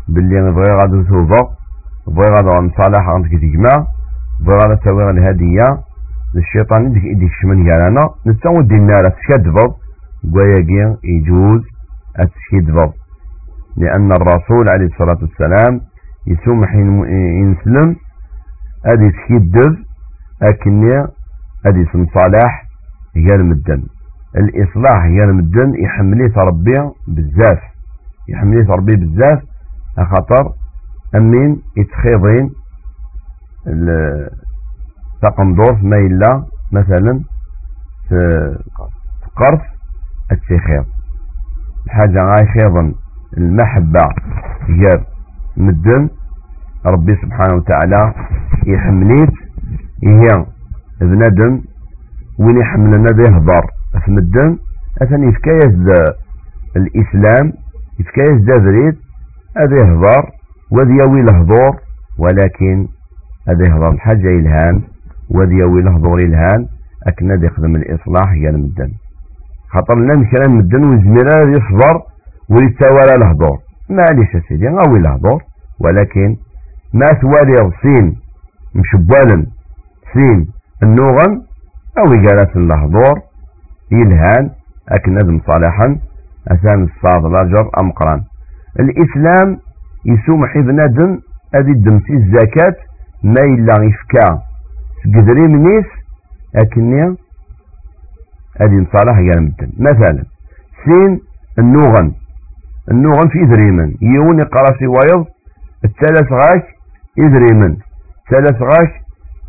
باللي 0.09 0.53
بغي 0.53 0.73
غادو 0.83 1.03
توفق 1.03 1.49
بغي 2.07 2.29
غادو 2.37 2.67
مصالح 2.67 3.09
عندك 3.09 3.31
تجمع 3.31 3.87
بغي 4.41 4.57
غادو 4.57 4.75
تسوي 4.75 5.11
الهدية. 5.11 5.69
للشيطان 6.35 6.87
يديك 6.87 7.05
يديك 7.05 7.31
شمن 7.43 7.71
قالنا 7.71 8.05
نتسوي 8.27 8.59
الدينار 8.59 9.05
تشكدفض 9.17 9.71
وياقي 10.35 10.97
يجوز 11.05 11.63
أتشكدفض 12.17 12.93
لأن 13.77 14.09
الرسول 14.13 14.65
عليه 14.73 14.87
الصلاة 14.87 15.19
والسلام 15.23 15.81
يسمح 16.27 16.75
ينسلم 17.41 17.97
أدي 18.87 19.11
تشكدف 19.11 19.73
أكني 20.43 21.07
أدي 21.67 21.85
صلاح 22.15 22.65
قال 23.29 23.47
مدن. 23.47 23.83
الإصلاح 24.37 25.05
هي 25.05 25.24
المدن 25.24 25.74
يحملي 25.85 26.28
تربي 26.28 26.91
بزاف 27.09 27.59
يحملي 28.28 28.64
تربي 28.64 28.93
بزاف 28.97 29.43
خاطر 29.97 30.53
أمين 31.18 31.62
يتخيضين 31.76 32.51
تقمضوف 35.22 35.83
ما 35.83 35.97
إلا 35.97 36.45
مثلا 36.72 37.20
في 38.09 38.18
قرص 39.37 39.61
التخيض. 40.33 40.85
الحاجة 41.87 42.18
غاي 42.24 42.47
خيضا. 42.61 42.95
المحبة 43.37 44.01
غير 44.68 45.05
مدن 45.57 46.09
ربي 46.87 47.12
سبحانه 47.22 47.55
وتعالى 47.57 48.14
يحمليت. 48.66 49.33
هي 50.09 50.28
بنادم 51.01 51.62
وين 52.39 52.61
يحملنا 52.61 53.09
يهضر 53.28 53.66
في 53.99 54.11
مدن 54.11 54.59
أثني 55.03 55.26
يفكايز 55.28 55.93
الإسلام 56.76 57.53
يفكايز 58.01 58.45
ذا 58.45 58.64
بريد 58.64 58.97
هذا 59.57 59.76
يهضر 59.86 60.30
وذي 60.70 60.93
يوي 61.07 61.20
الهضور 61.20 61.80
ولكن 62.18 62.88
هذا 63.49 63.62
يهضر 63.70 63.93
الحاجة 63.93 64.28
إلهان 64.28 64.82
وذي 65.30 65.55
يوي 65.55 65.80
الهضور 65.80 66.18
إلهان 66.18 66.66
أكنا 67.09 67.47
يخدم 67.47 67.76
الإصلاح 67.76 68.32
هي 68.32 68.49
المدن 68.49 68.93
خاطر 69.72 69.99
لنا 69.99 70.30
كلام 70.30 70.59
مدن 70.59 70.84
وزميرا 70.84 71.49
يصبر 71.49 72.03
ويتوالى 72.51 73.14
الهضور. 73.18 73.59
معليش 73.91 74.47
سيدي 74.49 74.68
غاوي 74.68 74.99
الهضور 74.99 75.43
ولكن 75.80 76.36
ما 76.95 77.07
توالي 77.20 77.72
سين 77.82 78.16
مشبالا 78.74 79.47
سين 80.12 80.47
النوغن 80.82 81.43
أو 81.99 82.14
جالس 82.14 82.57
الهضور. 82.57 83.30
يلهان 83.93 84.51
أكن 84.88 85.12
نذم 85.12 85.41
صالحا 85.51 85.99
أثان 86.49 86.84
الصاد 86.84 87.24
الأجر 87.24 87.70
أمقران 87.82 88.22
الإسلام 88.80 89.59
يسومح 90.05 90.59
بنادم 90.59 91.18
أدي 91.55 91.70
الدمسي 91.70 92.12
الزكاة 92.12 92.76
ما 93.24 93.45
إلا 93.45 93.84
يفكا 93.84 94.43
قدري 95.05 95.57
منيس 95.57 95.86
أكني 96.57 97.16
أدي 98.61 98.74
نصالح 98.76 99.16
قال 99.16 99.43
مدن. 99.43 99.72
مثلا 99.78 100.24
سين 100.84 101.20
النوغن. 101.59 102.12
النوغن 102.91 103.28
في 103.28 103.45
دريمن 103.45 103.95
يون 104.03 104.38
يقرأ 104.38 104.76
في 104.78 104.86
ويض 104.86 105.26
الثلاث 105.84 106.32
غاش 106.32 106.62
يدريمن 107.16 107.76
ثلاث 108.30 108.62
غاش 108.62 108.91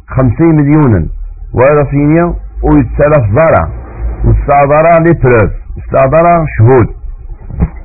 خمسين 0.08 0.56
مليونا. 0.56 1.08
ورسينيا 1.54 2.36
ويتسلف 2.64 3.26
ضرع. 3.36 3.81
والصادرة 4.26 5.04
لترف 5.06 5.52
الصادرة 5.78 6.46
شهود. 6.58 7.02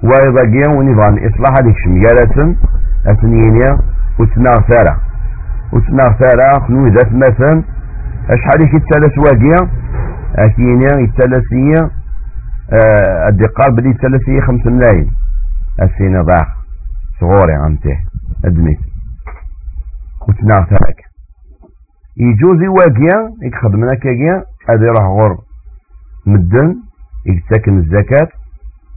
وإذا 0.02 0.44
جيا 0.44 0.78
ونبغى 0.78 1.28
إصلاح 1.28 1.52
هذيك 1.58 1.76
شميالة 1.84 2.56
أثنينيا 3.06 3.78
وتناغ 4.18 4.60
وتناغ 5.72 6.12
خنو 6.66 6.86
ذات 6.86 7.12
مثلا 7.12 7.62
أشحال 8.30 8.60
يتسلس 8.62 9.18
واقيا 9.18 9.70
أكينيا 10.36 10.92
يتسلسية 11.04 11.90
آه 12.72 13.28
الدقار 13.28 13.70
بدي 13.72 13.88
يتسلسية 13.88 14.40
خمس 14.40 14.66
ملايين 14.66 15.10
السينة 15.82 16.22
ضاق 16.22 16.48
صغوري 17.20 17.54
عمته 17.54 17.98
أدميت 18.44 18.78
وتناغ 20.28 20.64
يجوزي 22.16 22.68
واقيا 22.68 23.30
يخدمنا 23.42 23.88
كاقيا 24.02 24.44
هذا 24.68 24.86
راه 24.98 25.08
غور 25.08 25.45
مدن 26.26 26.76
يتسكن 27.26 27.78
الزكاة 27.78 28.28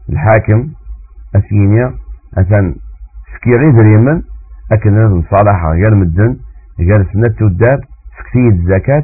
الحاكم 0.09 0.69
أسينيا 1.35 1.93
أثن 2.37 2.75
سكيري 3.35 3.71
دريمن 3.77 4.21
أكن 4.71 4.95
لازم 4.95 5.23
صالحة 5.33 5.71
غير 5.71 5.95
مدن 5.95 6.37
غير 6.79 7.07
سنة 7.13 7.35
تودار 7.39 7.79
سكسية 8.17 8.49
الزكاة 8.49 9.03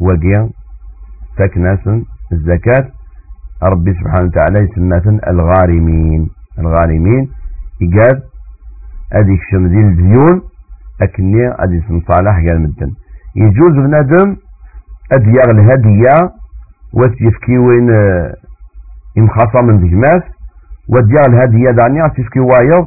واقيا 0.00 0.50
سكناس 1.38 2.04
الزكاة. 2.32 2.90
ربي 3.62 3.92
سبحانه 3.94 4.26
وتعالى 4.26 4.68
يسمى 4.68 5.20
الغارمين. 5.28 6.28
الغارمين 6.58 7.30
يقال 7.80 8.22
هذيك 9.14 9.40
شمدين 9.50 9.88
الديون 9.88 10.42
أكني 11.02 11.46
هذه 11.46 11.78
اسم 11.86 12.00
صالح 12.08 12.36
قال 12.36 12.62
مدن 12.62 12.90
يجوز 13.36 13.72
بنادم 13.72 14.36
أديار 15.16 15.48
الهدية 16.94 17.10
وتيفكي 17.10 17.58
وين 17.58 17.92
يمخاصة 19.16 19.60
من 19.62 19.78
دجماس 19.78 20.22
وديار 20.88 21.28
الهدية 21.28 21.70
دانيا 21.70 22.08
تيفكي 22.08 22.40
وايض 22.40 22.86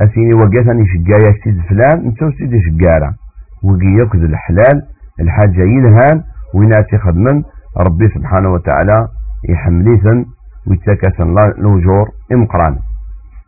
أسيني 0.00 0.30
وقيتني 0.34 0.84
شقايا 0.86 1.34
سيد 1.44 1.60
فلان 1.68 2.06
انتو 2.06 2.30
سيد 2.30 2.50
شقارة. 2.50 3.14
وقي 3.62 4.02
يكذ 4.02 4.22
الحلال 4.22 4.82
الحاجة 5.20 5.60
يلهان 5.66 6.22
ويناتي 6.54 6.98
خدمن 6.98 7.42
ربي 7.88 8.08
سبحانه 8.08 8.52
وتعالى 8.52 9.08
يحمليثن 9.48 10.24
ويتكاسن 10.66 11.30
الأجور 11.30 12.08
إمقران. 12.34 12.78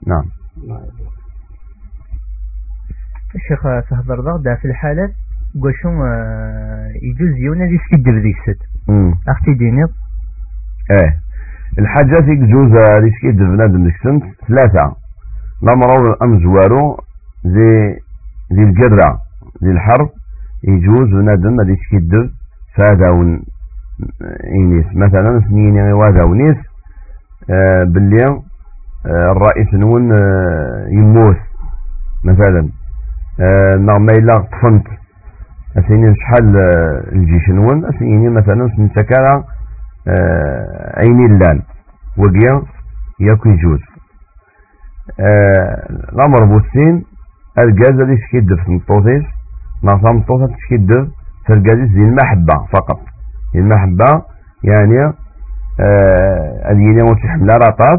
نعم. 0.07 0.25
الشيخ 3.35 3.63
تهضر 3.91 4.21
ضغدا 4.21 4.55
في 4.55 4.65
الحالات 4.65 5.11
قوشو 5.63 5.89
آه، 5.89 6.93
يجوز 7.03 7.37
يونا 7.37 7.65
سكيدر 7.65 8.19
ديك 8.23 8.37
ست 8.47 8.78
أختي 9.29 9.55
ديني 9.59 9.83
آه 9.83 11.13
الحاجات 11.79 12.23
يجوز 12.29 12.71
دي 13.03 13.11
سكيدر 13.19 13.45
بنادم 13.45 13.85
ديك 13.85 13.97
سنت 14.03 14.23
ثلاثة. 14.49 14.97
نمرو 15.63 16.15
امزوارو 16.23 17.01
زي 17.45 17.97
زي 18.51 18.63
القرة 18.63 19.19
زي 19.63 19.71
الحرب 19.71 20.11
يجوز 20.65 21.09
بنادم 21.09 21.63
دي 21.63 21.77
سكيدر 21.77 22.31
فادا 22.77 23.11
ون 23.11 23.43
إنيس. 24.57 24.87
مثلا 24.97 25.41
سنين 25.49 25.93
وهذا 25.93 26.27
ونيس 26.27 26.57
آه 27.51 27.81
باللي 27.87 28.25
آه 28.27 29.33
الرئيس 29.33 29.75
نون 29.75 30.13
آه 30.13 30.87
يموت. 30.89 31.37
مثلا 32.25 32.69
آه 33.41 33.77
نعم 33.79 34.07
إلا 34.19 34.35
طفنت 34.35 34.87
أسيني 35.79 36.15
شحال 36.15 36.57
آه، 36.57 37.13
الجيش 37.13 37.49
نون 37.49 37.85
أسيني 37.85 38.29
مثلا 38.29 38.69
سنتكارا 38.77 39.45
آه 40.09 40.95
عيني 41.03 41.27
اللان 41.27 41.63
وقيا 42.19 42.63
ياكو 43.21 43.49
يجوز. 43.49 43.81
آه 45.21 45.87
الأمر 46.13 46.45
بوسين 46.45 47.05
الجاز 47.59 48.01
اللي 48.01 48.17
تشكيد 48.17 48.55
في 48.65 48.71
مطوطيس 48.71 49.25
نعطى 49.83 50.13
مطوطة 50.13 50.55
تشكيد 50.55 50.93
في 51.47 51.53
الجاز 51.53 51.79
زي 51.79 52.01
المحبة 52.03 52.67
فقط. 52.73 53.01
المحبة 53.55 54.23
يعني 54.65 55.01
آه 55.81 56.71
اليني 56.73 57.03
وتحمل 57.11 57.49
رطاس 57.69 57.99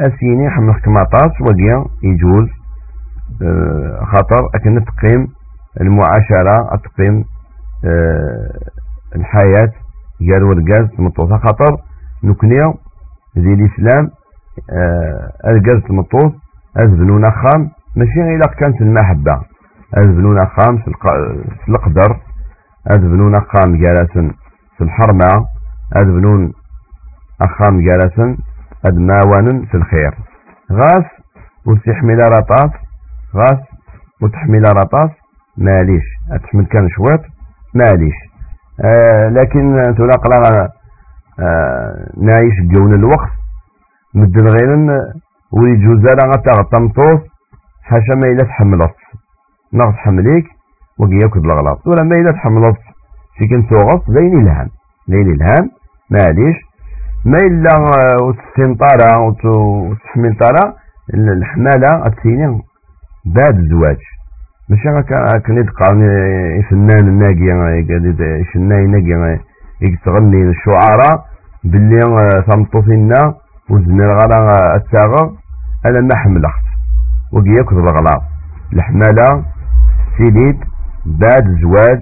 أسيني 0.00 0.50
حمل 0.50 0.74
كماطاس 0.74 1.40
وقيا 1.40 1.84
يجوز. 2.02 2.48
آه 3.42 4.04
خاطر 4.04 4.48
أكن 4.54 4.84
تقيم 4.84 5.28
المعاشرة 5.80 6.76
تقيم 6.76 7.24
آه 7.84 8.58
الحياة 9.16 9.72
قالوا 10.30 10.50
الجاز 10.52 10.88
المطوطة 10.98 11.38
خاطر 11.38 11.80
نكنيا 12.24 12.74
زي 13.36 13.52
الإسلام 13.54 14.10
آه 14.70 15.32
الجاز 15.46 15.82
المطوط 15.90 16.32
أذبنونا 16.78 17.30
خام. 17.30 17.70
ماشي 17.96 18.20
غير 18.22 18.40
كانت 18.58 18.80
المحبة. 18.80 19.42
أذبنونا 19.98 20.44
خام 20.58 20.78
في 20.78 21.68
القدر. 21.68 22.20
أذبنونا 22.92 23.40
خام 23.40 23.76
جالسا 23.82 24.30
في 24.78 24.84
الحرمة. 24.84 25.46
أذبنون 25.96 26.52
أخام 27.46 27.80
جالسا 27.80 28.36
أدماوانا 28.86 29.66
في 29.66 29.74
الخير. 29.76 30.14
غاس 30.72 31.04
وتحمل 31.66 32.18
رطاس 32.18 32.70
غاس 33.36 33.58
وتحمل 34.22 34.62
رطاس 34.62 35.10
ماليش. 35.56 36.04
أتحمل 36.32 36.66
كان 36.66 36.88
شويط 36.88 37.20
ماليش. 37.74 38.14
آه 38.84 39.28
لكن 39.28 39.82
تلاق 39.96 40.28
لها 40.28 40.68
آه 41.40 42.10
نايش 42.16 42.54
جون 42.76 42.94
الوقت. 42.94 43.32
مدن 44.14 44.46
غيرن 44.46 44.88
ويجوز 45.52 46.00
لها 46.00 46.42
تغطمطوف 46.46 47.20
حاشا 47.82 48.14
ما 48.14 48.28
إلا 48.32 48.48
تحملت. 48.48 48.94
نغط 49.72 49.94
حمليك 49.94 50.44
ياكد 51.00 51.44
الغلط 51.44 51.86
ولا 51.86 52.04
ما 52.04 52.16
إلا 52.16 52.32
تحملت. 52.32 52.76
سيكن 53.40 53.68
توغط 53.68 54.10
زين 54.10 54.40
إلهام. 54.40 54.68
زين 55.08 55.34
إلهام 55.34 55.70
معليش 56.10 56.56
ما 57.24 57.38
إلا 57.42 57.70
وتستنطارة 58.22 59.20
وتحمل 59.20 60.36
طارة 60.40 60.76
الحمالة 61.14 62.06
أتسيني 62.06 62.62
بعد 63.24 63.58
الزواج 63.58 63.98
ماشي 64.70 64.88
هكا 64.88 65.52
يتقع 65.52 65.90
فنان 66.70 67.08
الناقي 67.08 67.48
شناي 68.52 68.86
ناقي 68.86 69.38
يتغني 69.80 70.50
الشعراء 70.50 71.24
باللي 71.64 71.96
تمطوطينا 72.50 73.34
وزمير 73.70 74.08
غالا 74.08 74.38
التاغر 74.76 75.32
أنا 75.88 76.00
ما 76.00 76.16
حملخت 76.16 76.64
وقي 77.32 77.50
ياكل 77.50 77.76
الغلاط 77.76 78.22
الحمالة 78.72 79.44
سيديد 80.18 80.58
بعد 81.06 81.46
الزواج 81.48 82.00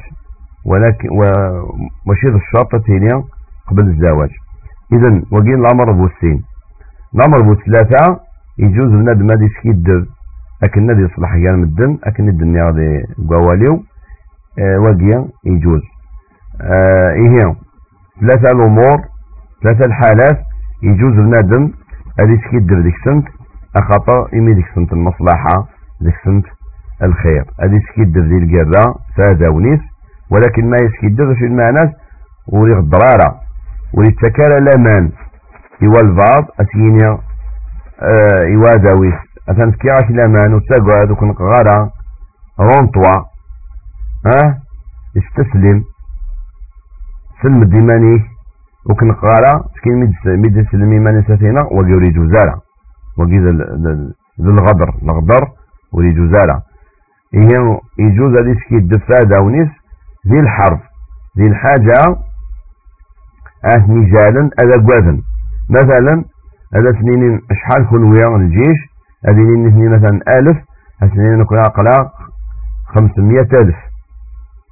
ولكن 0.67 1.09
وماشي 1.11 2.27
الشرطة 2.29 2.79
تيني 2.87 3.09
قبل 3.69 3.89
الزواج. 3.89 4.31
اذا 4.93 5.23
وقين 5.33 5.55
الأمر 5.55 5.93
بوسين 5.93 6.43
الأمر 7.15 7.43
بوثلاثة 7.43 8.21
يجوز 8.59 8.87
بنادم 8.87 9.27
هذا 9.31 9.45
يسكيد 9.45 9.85
لكن 10.63 10.87
نادي 10.87 11.01
يصلح 11.03 11.31
كاع 11.47 11.57
مدن 11.57 11.99
لكن 12.07 12.29
الدنيا 12.29 12.63
غادي 12.65 13.05
قواليو 13.31 13.83
أه 14.59 14.79
واقيا 14.79 15.29
يجوز. 15.45 15.83
أه 16.61 17.11
إيه 17.13 17.55
ثلاثة 18.21 18.57
الأمور 18.57 18.99
ثلاثة 19.63 19.87
الحالات 19.87 20.39
يجوز 20.83 21.15
بنادم 21.15 21.73
هذه 22.21 22.37
تكيدر 22.49 22.81
ديك 22.81 22.95
سنت 23.05 23.25
أخطأ 23.77 24.29
إمي 24.35 24.55
ديك 24.55 24.67
سنت 24.75 24.93
المصلحة 24.93 25.69
ديك 26.01 26.15
سنت 26.25 26.45
الخير. 27.03 27.45
هذه 27.63 27.81
تكيدر 27.93 28.21
دي 28.21 28.37
القرة 28.39 28.95
فهذا 29.17 29.49
ونيس 29.49 29.81
ولكن 30.31 30.71
ما 30.71 30.77
يسكيدر 30.83 31.35
في 31.35 31.45
المعنى 31.47 31.93
وريغ 32.49 32.79
الضرارة 32.79 33.41
وريغ 33.95 34.11
تكال 34.23 34.53
الأمان. 34.63 35.11
إيوا 35.83 36.03
الفاض 36.03 36.45
أتيني 36.61 37.09
أه 37.09 37.19
إيوا 38.47 38.67
داويس. 38.77 39.32
أتنسكي 39.49 39.91
عاك 39.91 40.11
الأمان 40.11 40.55
وتقعد 40.55 41.11
وكن 41.11 41.31
غارة 41.33 41.93
رونطوا 42.61 43.23
ها؟ 44.27 44.59
استسلم. 45.17 45.85
سلم 47.43 47.61
ديماني 47.61 48.25
وكن 48.91 49.13
قارا 49.13 49.65
سكين 49.77 50.15
ميد 50.27 50.67
سلمي 50.73 50.99
ماني 50.99 51.23
سفينة 51.23 51.61
وقي 51.65 51.93
وري 51.95 52.09
جوزارة 52.11 52.63
وقي 53.19 53.39
ذو 54.41 54.51
الغدر 54.51 54.95
الغدر 55.03 55.49
وري 55.93 56.09
جوزارة 56.09 56.63
هي 57.35 57.79
يجوز 57.99 58.31
هذه 58.31 58.55
سكي 58.65 58.77
الدفاع 58.77 59.19
داونيس 59.25 59.69
ذي 60.29 60.41
الحرب. 60.41 60.81
ذي 61.39 61.47
الحاجة 61.47 62.17
آه 63.71 63.87
نجالا 63.89 64.51
هذا 64.61 64.77
قوازن 64.87 65.23
مثلا 65.71 66.25
هذا 66.75 66.93
سنين 66.93 67.41
شحال 67.53 67.89
كون 67.89 68.05
ويا 68.05 68.37
الجيش؟ 68.37 68.92
هذه 69.29 69.41
نثني 69.41 69.89
مثلا 69.89 70.21
ألف 70.39 70.57
سنين 71.15 71.39
نكون 71.39 71.59
عقلا 71.59 72.11
خمسمية 72.87 73.49
ألف. 73.63 73.77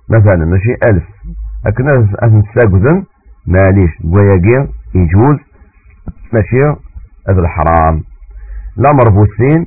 مثلا 0.09 0.45
ماشي؟ 0.45 0.73
ألف. 0.91 1.05
لكن 1.67 1.85
نستاقذن 2.25 3.05
معليش. 3.47 3.91
بوياقي 4.01 4.69
يجوز 4.95 5.39
ماشي؟ 6.33 6.81
هذا 7.29 7.41
الحرام. 7.41 8.03
لا 8.77 8.91
مربوطين 8.93 9.67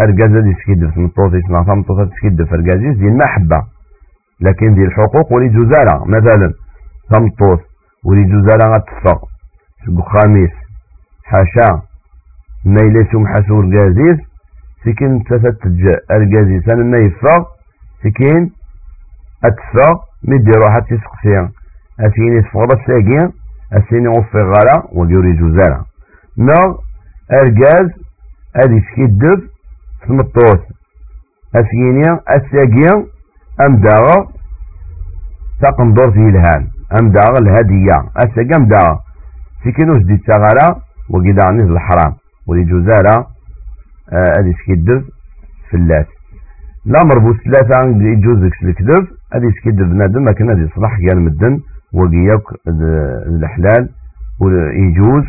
أرجاز 0.00 0.42
دي 0.44 0.54
سكيد 0.54 0.90
في 0.90 1.00
مطوط 1.00 1.34
يسمع 1.34 1.64
فمطوط 1.64 2.08
تسكيد 2.12 2.44
في 2.44 2.54
أرجازيس 2.54 2.96
دي 2.96 3.08
المحبة. 3.08 3.66
لكن 4.40 4.74
دي 4.74 4.84
الحقوق 4.84 5.32
ولي 5.32 5.48
جزالة. 5.48 6.04
مثلا 6.06 6.52
تمطوط 7.10 7.60
ولي 8.04 8.24
جزالة 8.24 8.64
غتفق. 8.74 9.28
بخاميس 9.88 10.50
حاشا. 11.24 11.87
ما 12.64 12.80
يليسو 12.84 13.18
محاسو 13.18 13.60
أرجازيس 13.60 14.18
سكين 14.84 15.24
تفت 15.24 15.60
أرجازيس 16.10 16.68
أنا 16.72 16.84
ما 16.84 16.98
يفق 17.06 17.48
سكين 18.02 18.50
أتفق 19.44 19.98
مدي 20.28 20.50
روحة 20.64 20.78
تسقسيا 20.78 21.50
أسيني 22.00 22.42
تفغض 22.42 22.72
الساقين 22.72 23.32
أسيني 23.72 24.08
وفي 24.08 24.38
غالا 24.38 24.76
وديوري 24.92 25.32
جوزالا 25.32 25.84
نو 26.38 26.78
أرجاز 27.32 27.88
أدي 28.56 28.80
سكيدب 28.90 29.40
المطوط 30.10 30.60
أسيني 31.56 32.08
الساقين 32.36 33.06
أم 33.60 33.76
داغ 33.76 34.24
تقنضور 35.62 36.12
في 36.12 36.18
الهان 36.18 36.68
أم 37.00 37.10
داغ 37.10 37.32
الهدية. 37.42 37.98
أساقي 38.16 38.56
أم 38.56 38.68
داغ 38.68 38.98
سكينوش 39.64 40.02
دي 40.08 40.16
تغالا 40.16 40.68
وقيدا 41.10 41.44
عنيز 41.44 41.70
الحرام. 41.70 42.14
جوزالا 42.56 43.26
أدي 44.38 44.52
سكيدب 44.52 45.04
في 45.70 45.76
اللات 45.76 46.06
لا 46.84 47.00
مربوط 47.04 47.36
ثلاثة 47.36 47.90
يجوز 47.90 48.42
الكذب 48.42 49.08
أدي 49.32 49.50
سكيدب 49.60 49.90
بنادم 49.90 50.24
لكن 50.24 50.50
أدي 50.50 50.68
صلاح 50.74 50.98
قال 51.08 51.20
مدن 51.22 51.60
وقياك 51.92 52.42
الحلال 53.26 53.88
يجوز. 54.72 55.24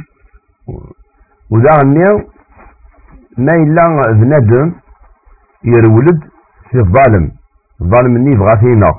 وذا 1.50 1.70
عني 1.80 2.04
ما 3.38 3.54
إلا 3.56 4.12
بنادم 4.12 4.74
يرولد 5.66 6.20
في 6.72 6.78
الظالم. 6.80 7.32
الظالم 7.82 8.14
مني 8.14 8.32
يبغى 8.36 8.60
فينا. 8.60 8.92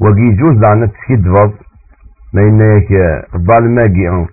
وقي 0.00 0.20
يجوز 0.30 0.50
لعنا 0.50 0.86
تسكيد 0.86 1.24
فاز 1.24 1.50
ما 2.32 2.64
ياك 2.64 2.90
الظالم 3.34 3.74
ماقي 3.74 4.26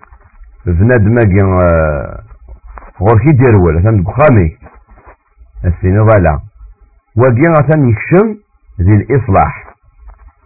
بنادم 0.66 1.14
ماقي 1.14 1.40
غور 3.00 3.18
كي 3.18 3.36
ديرول 3.36 3.82
ثم 3.82 4.02
بخامي. 4.02 4.58
السنة 5.64 6.06
ضالع 6.06 6.40
وقي 7.16 7.42
غثان 7.58 7.88
يكشم 7.88 8.36
ذي 8.80 8.94
الإصلاح. 8.94 9.74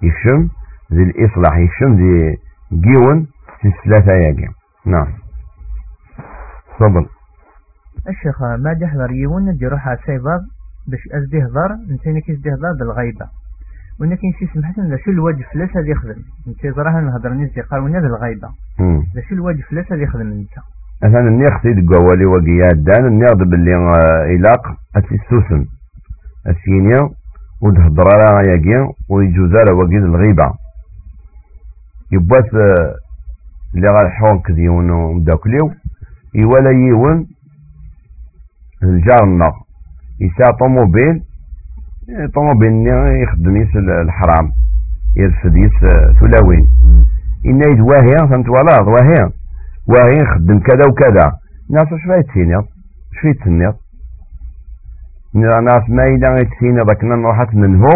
يكشم 0.02 0.48
ذي 0.92 1.02
الإصلاح. 1.02 1.58
يشم 1.58 1.96
ذي 1.96 2.38
جيون 2.72 3.26
في 3.60 3.68
الثلاثة 3.68 4.12
ياجي 4.12 4.48
نعم. 4.86 5.06
تفضل. 6.78 7.06
الشيخ 8.08 8.42
ما 8.42 8.72
دحضر 8.72 9.10
يون 9.10 9.48
ندي 9.48 9.66
روح 9.66 9.94
سيباب 10.06 10.40
باش 10.86 11.00
أزدي 11.12 11.42
هضر 11.42 11.72
نتيني 11.94 12.20
كيس 12.20 12.38
دي 12.38 12.50
هضر 12.50 12.72
بالغيبة 12.78 13.26
ولكن 14.00 14.32
شي 14.38 14.46
سمحت 14.54 14.78
لا 14.78 14.96
شو 15.04 15.10
الواجب 15.10 15.42
فلاس 15.52 15.76
هذا 15.76 15.90
يخدم؟ 15.90 16.22
انت 16.48 16.66
زراها 16.76 17.00
نهضر 17.00 17.32
نيز 17.32 17.58
قالونا 17.70 18.00
بالغيبة 18.00 18.48
لا 19.14 19.22
شو 19.28 19.34
الواجب 19.34 19.60
فلاس 19.60 19.92
هذا 19.92 20.02
يخدم 20.02 20.32
أنت؟ 20.32 20.54
أنا 21.04 21.18
النيخ 21.20 21.62
تيد 21.62 21.88
قوالي 21.92 22.26
وقياد 22.26 22.84
دان 22.84 23.06
النيخ 23.06 23.34
باللي 23.34 23.92
إلاق 24.36 24.62
أتسوسن 24.96 25.66
السينيا 26.46 27.10
ودهضر 27.62 28.08
على 28.14 28.50
ياقين 28.50 28.82
ويجوزار 29.10 29.72
وقيد 29.72 30.02
الغيبة. 30.02 30.52
يبات 32.12 32.48
اللي 33.74 33.86
غالحون 33.86 34.38
كذيون 34.46 34.90
ومداكليو 34.90 35.70
يولا 36.34 36.70
يون 36.70 37.26
الجارنا 38.82 39.52
يسا 40.20 40.50
طوموبيل 40.60 41.22
طوموبيل 42.34 42.72
يخدم 43.22 43.56
يس 43.56 43.76
الحرام. 43.76 44.52
يرفد 45.16 45.56
يس 45.56 45.78
ثلاوين. 46.20 46.68
إنا 47.46 47.66
يد 47.72 47.80
واهي 47.80 48.28
فهمت؟ 48.28 48.48
ولا 48.48 48.76
واهي 49.88 50.16
يخدم 50.22 50.58
كذا 50.58 50.84
وكذا. 50.90 51.26
ناس 51.70 51.88
شفايت 52.04 52.26
تسينيض 52.26 52.64
شفايت 53.18 53.40
تسينيض 53.40 53.74
ناس 55.34 55.84
ما 55.88 56.04
إلا 56.04 56.40
يتسينيض 56.40 56.90
لكن 56.90 57.08
نروحات 57.08 57.54
منه. 57.54 57.86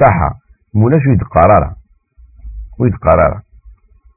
صح 0.00 0.30
مولاش 0.74 1.06
يدقرارا 1.06 1.74
ويد 2.80 2.94
قرارة. 2.94 3.42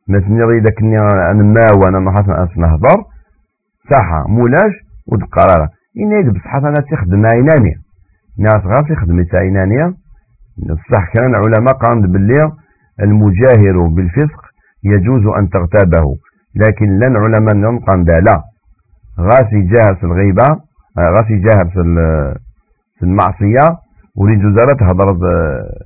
نتني 0.10 0.44
غير 0.44 0.64
كني 0.80 0.98
أنا 1.32 1.44
ما 1.44 1.62
وأنا 1.86 2.00
ما 2.00 2.12
حسن 2.12 2.62
نهضر. 2.62 3.04
صح 3.92 4.08
مولاش 4.28 4.74
ود 5.12 5.24
قرارة؟ 5.24 5.70
إني 6.00 6.16
يد 6.16 6.34
بصح 6.34 6.56
أنا 6.56 6.74
تخدم 6.92 7.26
عينانية 7.34 7.76
ناس 8.40 8.62
غاس 8.66 8.90
يخدم 8.90 9.26
عينانية 9.42 9.94
صح 10.92 11.14
كان 11.14 11.30
العلماء 11.30 11.74
قام 11.74 12.02
باللي 12.02 12.52
المجاهر 13.02 13.88
بالفسق 13.88 14.42
يجوز 14.84 15.26
أن 15.40 15.50
تغتابه. 15.50 16.16
لكن 16.56 16.86
لن 17.00 17.18
علماء 17.18 17.56
ننقم 17.56 18.04
لا. 18.04 18.44
غاس 19.20 19.54
يجاهر 19.54 19.96
في 19.96 20.04
الغيبة 20.04 20.46
غاس 21.00 21.30
يجاهر 21.30 21.70
في 23.00 23.04
المعصية. 23.04 23.78
ولي 24.16 24.36
جزارة 24.36 24.78
هضر 24.86 25.08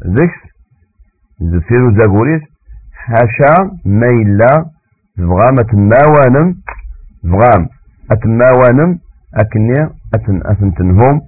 ذكس 0.07 0.39
زفيرو 1.41 1.91
زاغوريس. 1.91 2.41
حاشا 2.93 3.53
ما 3.85 4.07
إلا 4.21 4.65
تبغام 5.17 5.55
أتماوانم 5.59 6.55
تبغام 7.23 7.67
أتماوانم 8.11 8.99
أكني 9.35 9.73
أتن 10.15 10.41
أتن 10.45 10.73
تنهم 10.73 11.21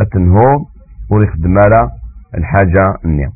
أتنهم 0.00 0.66
ويخدم 1.10 1.58
على 1.58 1.90
الحاجة 2.34 2.84
النية 3.04 3.30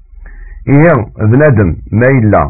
إيه 0.69 1.05
بنادم 1.19 1.77
ما 1.93 2.07
إلا 2.19 2.41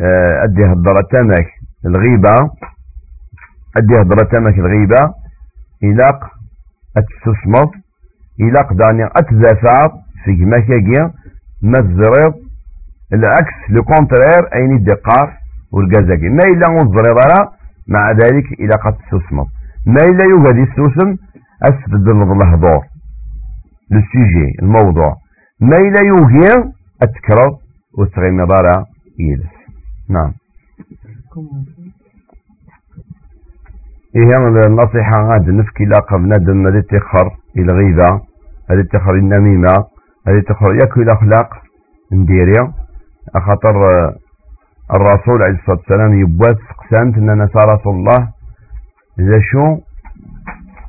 آه، 0.00 0.44
أدي 0.44 0.64
هضرة 0.64 1.08
تامك. 1.12 1.46
الغيبة 1.86 2.34
أدي 3.78 3.94
هضرة 4.00 4.28
تامك 4.32 4.58
الغيبة. 4.58 5.14
إلاق 5.84 6.30
أتسسمط 6.96 7.70
إلاق 8.40 8.72
داني 8.72 9.04
أتذافع 9.06 9.88
في 10.24 10.30
مكاكي 10.30 11.00
ما 11.62 11.78
الزريض 11.80 12.34
العكس 13.12 13.56
لو 13.70 13.84
كونترير 13.84 14.42
أين 14.54 14.76
الدقار 14.76 15.32
والقازاكي 15.72 16.28
ما 16.28 16.44
إلا 16.52 16.68
نظري 16.68 17.12
ضرا 17.14 17.52
مع 17.88 18.10
ذلك 18.10 18.46
إلى 18.60 18.74
قد 18.84 18.94
تسوسمض 18.96 19.46
ما 19.86 20.04
إلا 20.04 20.24
يوجد 20.30 20.68
السوسم 20.68 21.16
أسبدل 21.62 22.42
الهضور 22.42 22.84
لو 23.90 24.00
سيجي 24.12 24.52
الموضوع. 24.62 25.16
ما 25.60 25.76
إلا 25.76 26.00
يوجي 26.06 26.72
أتكرر 27.02 27.58
وتغيم 27.98 28.44
ضرا 28.44 28.86
يلس 29.18 29.54
نعم. 30.10 30.32
إيه 34.16 34.28
النصيحة 34.66 35.12
غاد 35.28 35.48
نفكي 35.50 35.84
لاقب 35.84 36.20
ندم 36.20 36.66
هذه 36.66 36.80
تخر 36.80 37.36
الغيبة 37.58 38.20
هذه 38.70 38.82
تخر 38.92 39.14
النميمة 39.14 39.74
هذه 40.28 40.40
تخر 40.48 40.74
ياكل 40.82 41.00
الأخلاق 41.02 41.48
نديري 42.12 42.72
أخطر 43.34 43.76
الرسول 44.96 45.42
عليه 45.42 45.58
الصلاة 45.58 45.78
والسلام 45.78 46.20
يبوات 46.20 46.58
قسامت 46.78 47.16
أننا 47.18 47.48
رسول 47.74 47.94
الله 47.94 48.28
إذا 49.20 49.40
شو 49.52 49.78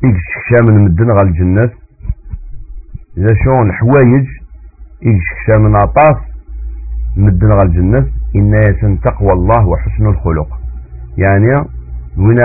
يكشكشا 0.03 0.71
من 0.71 0.83
مدن 0.85 1.11
غال 1.11 1.27
الجنة 1.27 1.71
إذا 3.17 3.33
شو 3.43 3.63
الحوايج 3.63 4.27
يكشكشا 5.01 5.59
من 5.59 5.75
عطاس 5.75 6.34
مدن 7.17 7.49
غال 7.49 7.67
الجنة 7.67 8.07
إن 8.35 8.53
يسن 8.53 8.99
تقوى 9.01 9.33
الله 9.33 9.67
وحسن 9.67 10.05
الخلق. 10.07 10.47
يعني 11.17 11.55
وين 12.17 12.37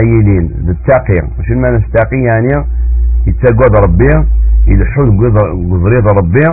آيلين 0.00 0.46
بالتاقية. 0.46 1.28
وش 1.38 1.50
ما 1.50 1.70
نستاقي 1.70 2.16
يعني 2.16 2.66
يتقوى 3.26 3.86
ربي 3.86 4.08
يلحون 4.66 5.06
قضريض 5.72 6.08
ربي 6.18 6.46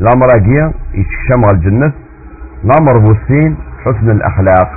الأمر 0.00 0.26
أجي 0.34 0.72
يتشمع 0.94 1.50
الجنة 1.54 1.92
الأمر 2.64 2.92
بوسين 2.92 3.56
حسن 3.84 4.10
الأخلاق. 4.16 4.70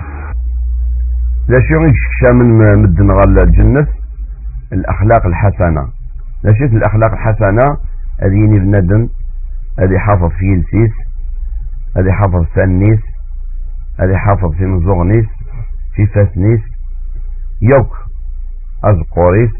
لا 1.47 1.55
شو 1.67 1.75
يتشكشى 1.75 2.33
من 2.33 2.81
مدن 2.81 3.11
غال 3.11 3.43
الجنة 3.43 3.87
الأخلاق 4.73 5.25
الحسنة. 5.25 5.87
لا 6.43 6.53
شيء 6.57 6.67
الأخلاق 6.67 7.11
الحسنة 7.11 7.77
أديني 8.19 8.59
بندم 8.59 9.07
أدي 9.79 9.99
حافظ 9.99 10.29
في 10.29 10.53
السيس 10.53 11.02
أدي 11.97 12.11
حافظ 12.11 12.45
سنيس 12.55 12.99
أدي 13.99 14.17
حافظ 14.17 14.51
في 14.57 14.65
مزغنيس 14.65 15.25
في 15.95 16.07
فاسنيس 16.15 16.61
يوك 17.61 17.97
أزقوريس 18.83 19.51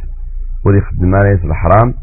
ولي 0.66 0.82
خدم 0.82 1.16
الحرام 1.46 1.94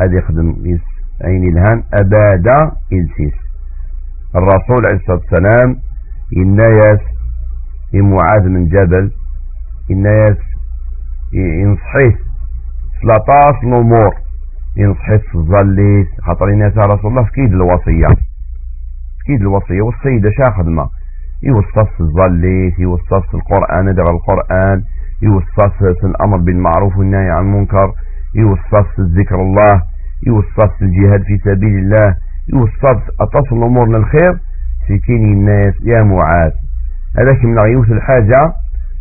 أدي 0.00 0.16
يخدم 0.16 0.66
يس 0.66 0.80
عيني 1.24 1.48
الهان 1.48 1.84
أبادا 1.94 2.56
إلسيس. 2.92 3.34
الرسول 4.36 4.80
عليه 4.86 5.00
الصلاة 5.00 5.20
والسلام 5.20 5.76
الناس 6.36 7.00
معاذ 7.94 8.48
من 8.48 8.68
جبل 8.68 9.12
الناس 9.90 10.36
ينصحيه 11.32 12.18
سلاطاس 13.00 13.64
الأمور 13.64 14.14
ينصحيه 14.76 15.18
في 15.30 15.34
الظليس 15.34 16.06
خاطر 16.26 16.48
الناس 16.48 16.72
رسول 16.76 17.10
الله 17.10 17.24
في 17.24 17.30
كيد 17.30 17.52
الوصية. 17.52 18.29
في 19.20 19.32
كيد 19.32 19.40
الوصية 19.40 19.82
والسيدة 19.82 20.30
شا 20.30 20.52
خدمة. 20.52 20.90
يوصف 21.42 22.00
الظليس 22.00 22.78
يوصف 22.78 23.34
القرآن 23.34 23.88
ادغى 23.88 24.10
القرآن. 24.16 24.84
يوصف 25.22 25.78
في 26.00 26.06
الأمر 26.06 26.36
بالمعروف 26.36 26.96
والنهي 26.96 27.30
عن 27.30 27.44
المنكر. 27.44 27.92
يوصف 28.34 29.00
ذكر 29.00 29.34
الله. 29.34 29.82
يوصف 30.26 30.82
الجهاد 30.82 31.22
في 31.22 31.38
سبيل 31.50 31.78
الله. 31.78 32.16
يوصف 32.52 33.02
أتصل 33.20 33.56
الأمور 33.56 33.88
للخير 33.88 34.38
سكين 34.88 35.32
الناس. 35.32 35.74
يا 35.92 36.04
معاذ. 36.04 36.52
هذاك 37.18 37.44
من 37.44 37.58
غيوث 37.58 37.90
الحاجة. 37.90 38.54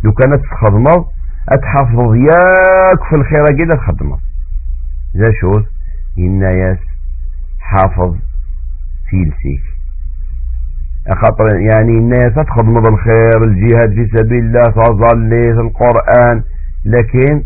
لو 0.03 0.11
كانت 0.11 0.41
تخدمض 0.43 1.05
أتحافظ 1.49 2.15
ياك 2.15 2.99
في 3.09 3.15
الخير 3.21 3.45
كده 3.59 3.75
تخدمض 3.75 4.19
ذا 5.17 5.33
شوز 5.41 5.63
الناس 6.17 6.77
حافظ 7.59 8.15
في 9.09 9.17
لسيك. 9.17 9.68
خاطر 11.15 11.47
يعني 11.59 11.91
الناس 11.91 12.33
تخدم 12.35 12.73
بالخير 12.73 13.41
الجهاد 13.45 13.93
في 13.93 14.17
سبيل 14.17 14.45
الله 14.45 14.61
تصلي 14.61 15.41
في 15.41 15.61
القرآن. 15.61 16.43
لكن 16.85 17.43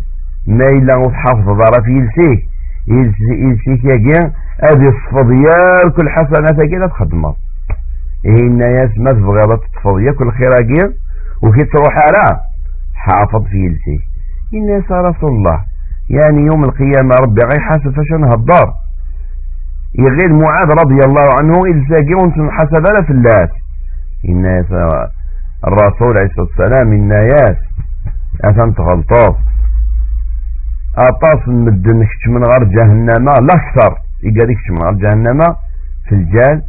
ما 0.48 0.68
إلا 0.74 0.98
وتحافظ 0.98 1.46
ضرا 1.50 1.82
في 1.84 1.90
لسيك 1.90 2.46
يلسيك 2.88 3.84
يا 3.86 4.32
هذه 4.70 4.90
الصفضية 4.90 5.90
كل 5.98 6.10
حسنات 6.10 6.66
كده 6.72 6.88
تخدمها 6.88 7.36
إيه 8.26 8.48
الناس 8.48 8.90
ما 8.98 9.12
تبغى 9.12 9.42
تطفض 9.42 10.16
كل 10.20 10.32
خير 10.32 10.52
أجير 10.62 10.94
وكي 11.44 11.66
تروح 11.66 11.94
على 11.96 12.40
حافظ 12.96 13.44
في 13.44 13.58
يلسيك 13.58 14.02
الناس 14.54 14.92
رسول 14.92 15.30
الله 15.30 15.60
يعني 16.10 16.38
يوم 16.42 16.64
القيامة 16.64 17.16
ربي 17.26 17.42
غير 17.42 17.60
حاسب 17.60 17.92
فشان 17.92 18.24
يغير 20.00 20.34
معاذ 20.44 20.70
رضي 20.84 21.00
الله 21.08 21.28
عنه 21.40 21.60
إلساقي 21.74 22.14
وأنتم 22.14 22.50
حسب 22.52 23.06
في 23.06 23.12
الناس 23.12 23.50
الناس 24.30 24.66
الرسول 25.68 26.12
عليه 26.20 26.30
الصلاة 26.30 26.48
والسلام 26.60 26.94
الناس 26.94 27.58
أثنت 28.46 28.80
غلطات 28.80 29.36
أطاس 30.98 31.48
مدن 31.48 32.08
من 32.28 32.44
غير 32.44 32.64
جهنم 32.64 33.26
لا 33.26 33.56
أكثر. 33.56 33.98
يقال 34.24 34.50
من 34.70 34.78
غير 34.84 34.94
جهنم 34.94 35.40
في 36.10 36.16
الجال 36.16 36.64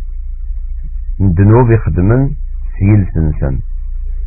الذنوب 1.20 1.72
يخدمن 1.74 2.30
سيل 2.78 3.06
سنسن. 3.14 3.58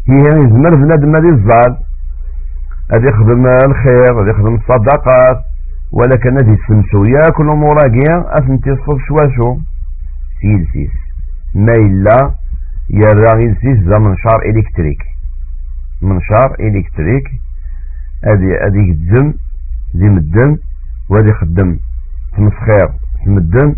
هي 0.10 0.24
يزمر 0.40 0.70
بنادم 0.76 1.10
هذه 1.10 1.30
الزال 1.36 1.78
هذا 2.96 3.10
يخدم 3.10 3.48
الخير 3.48 4.14
هذا 4.14 4.32
يخدم 4.32 4.56
الصدقات. 4.56 5.44
ولكن 5.92 6.34
هذه 6.34 6.54
السمسو 6.54 7.04
ياكل 7.04 7.46
مراقيا 7.46 8.16
أثنتي 8.40 8.70
الصف 8.70 8.98
شواشو 9.08 9.58
سيل 10.42 10.68
سيس. 10.74 10.92
ما 11.56 11.74
إلا 11.80 12.36
يرى 12.90 13.56
سيس 13.62 13.80
ذا 13.88 13.98
منشار 13.98 14.40
إلكتريك. 14.46 15.02
منشار 16.02 16.56
إلكتريك. 16.60 17.28
هذه 18.26 18.50
هذه 18.66 18.92
الدم 18.92 19.34
ذي 19.96 20.10
مدن 20.10 20.58
وهذه 21.10 21.32
خدم 21.34 21.80
تمسخير 22.38 22.90
تمدن. 23.26 23.76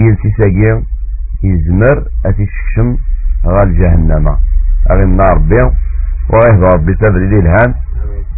يلسي 0.00 0.30
ساقيا 0.42 0.82
يزمر 1.42 2.08
أتي 2.26 2.46
شكشم 2.46 2.96
غال 3.46 3.80
جهنم. 3.80 4.36
أغي 4.90 5.02
النار 5.02 5.38
بي 5.38 5.58
وغيه 6.30 6.60
ربي 6.74 6.94
تبري 6.94 7.38
الهان. 7.38 7.74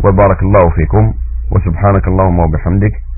وبارك 0.04 0.42
الله 0.42 0.70
فيكم 0.76 1.14
وسبحانك 1.50 2.08
اللهم 2.08 2.38
وبحمدك. 2.38 3.05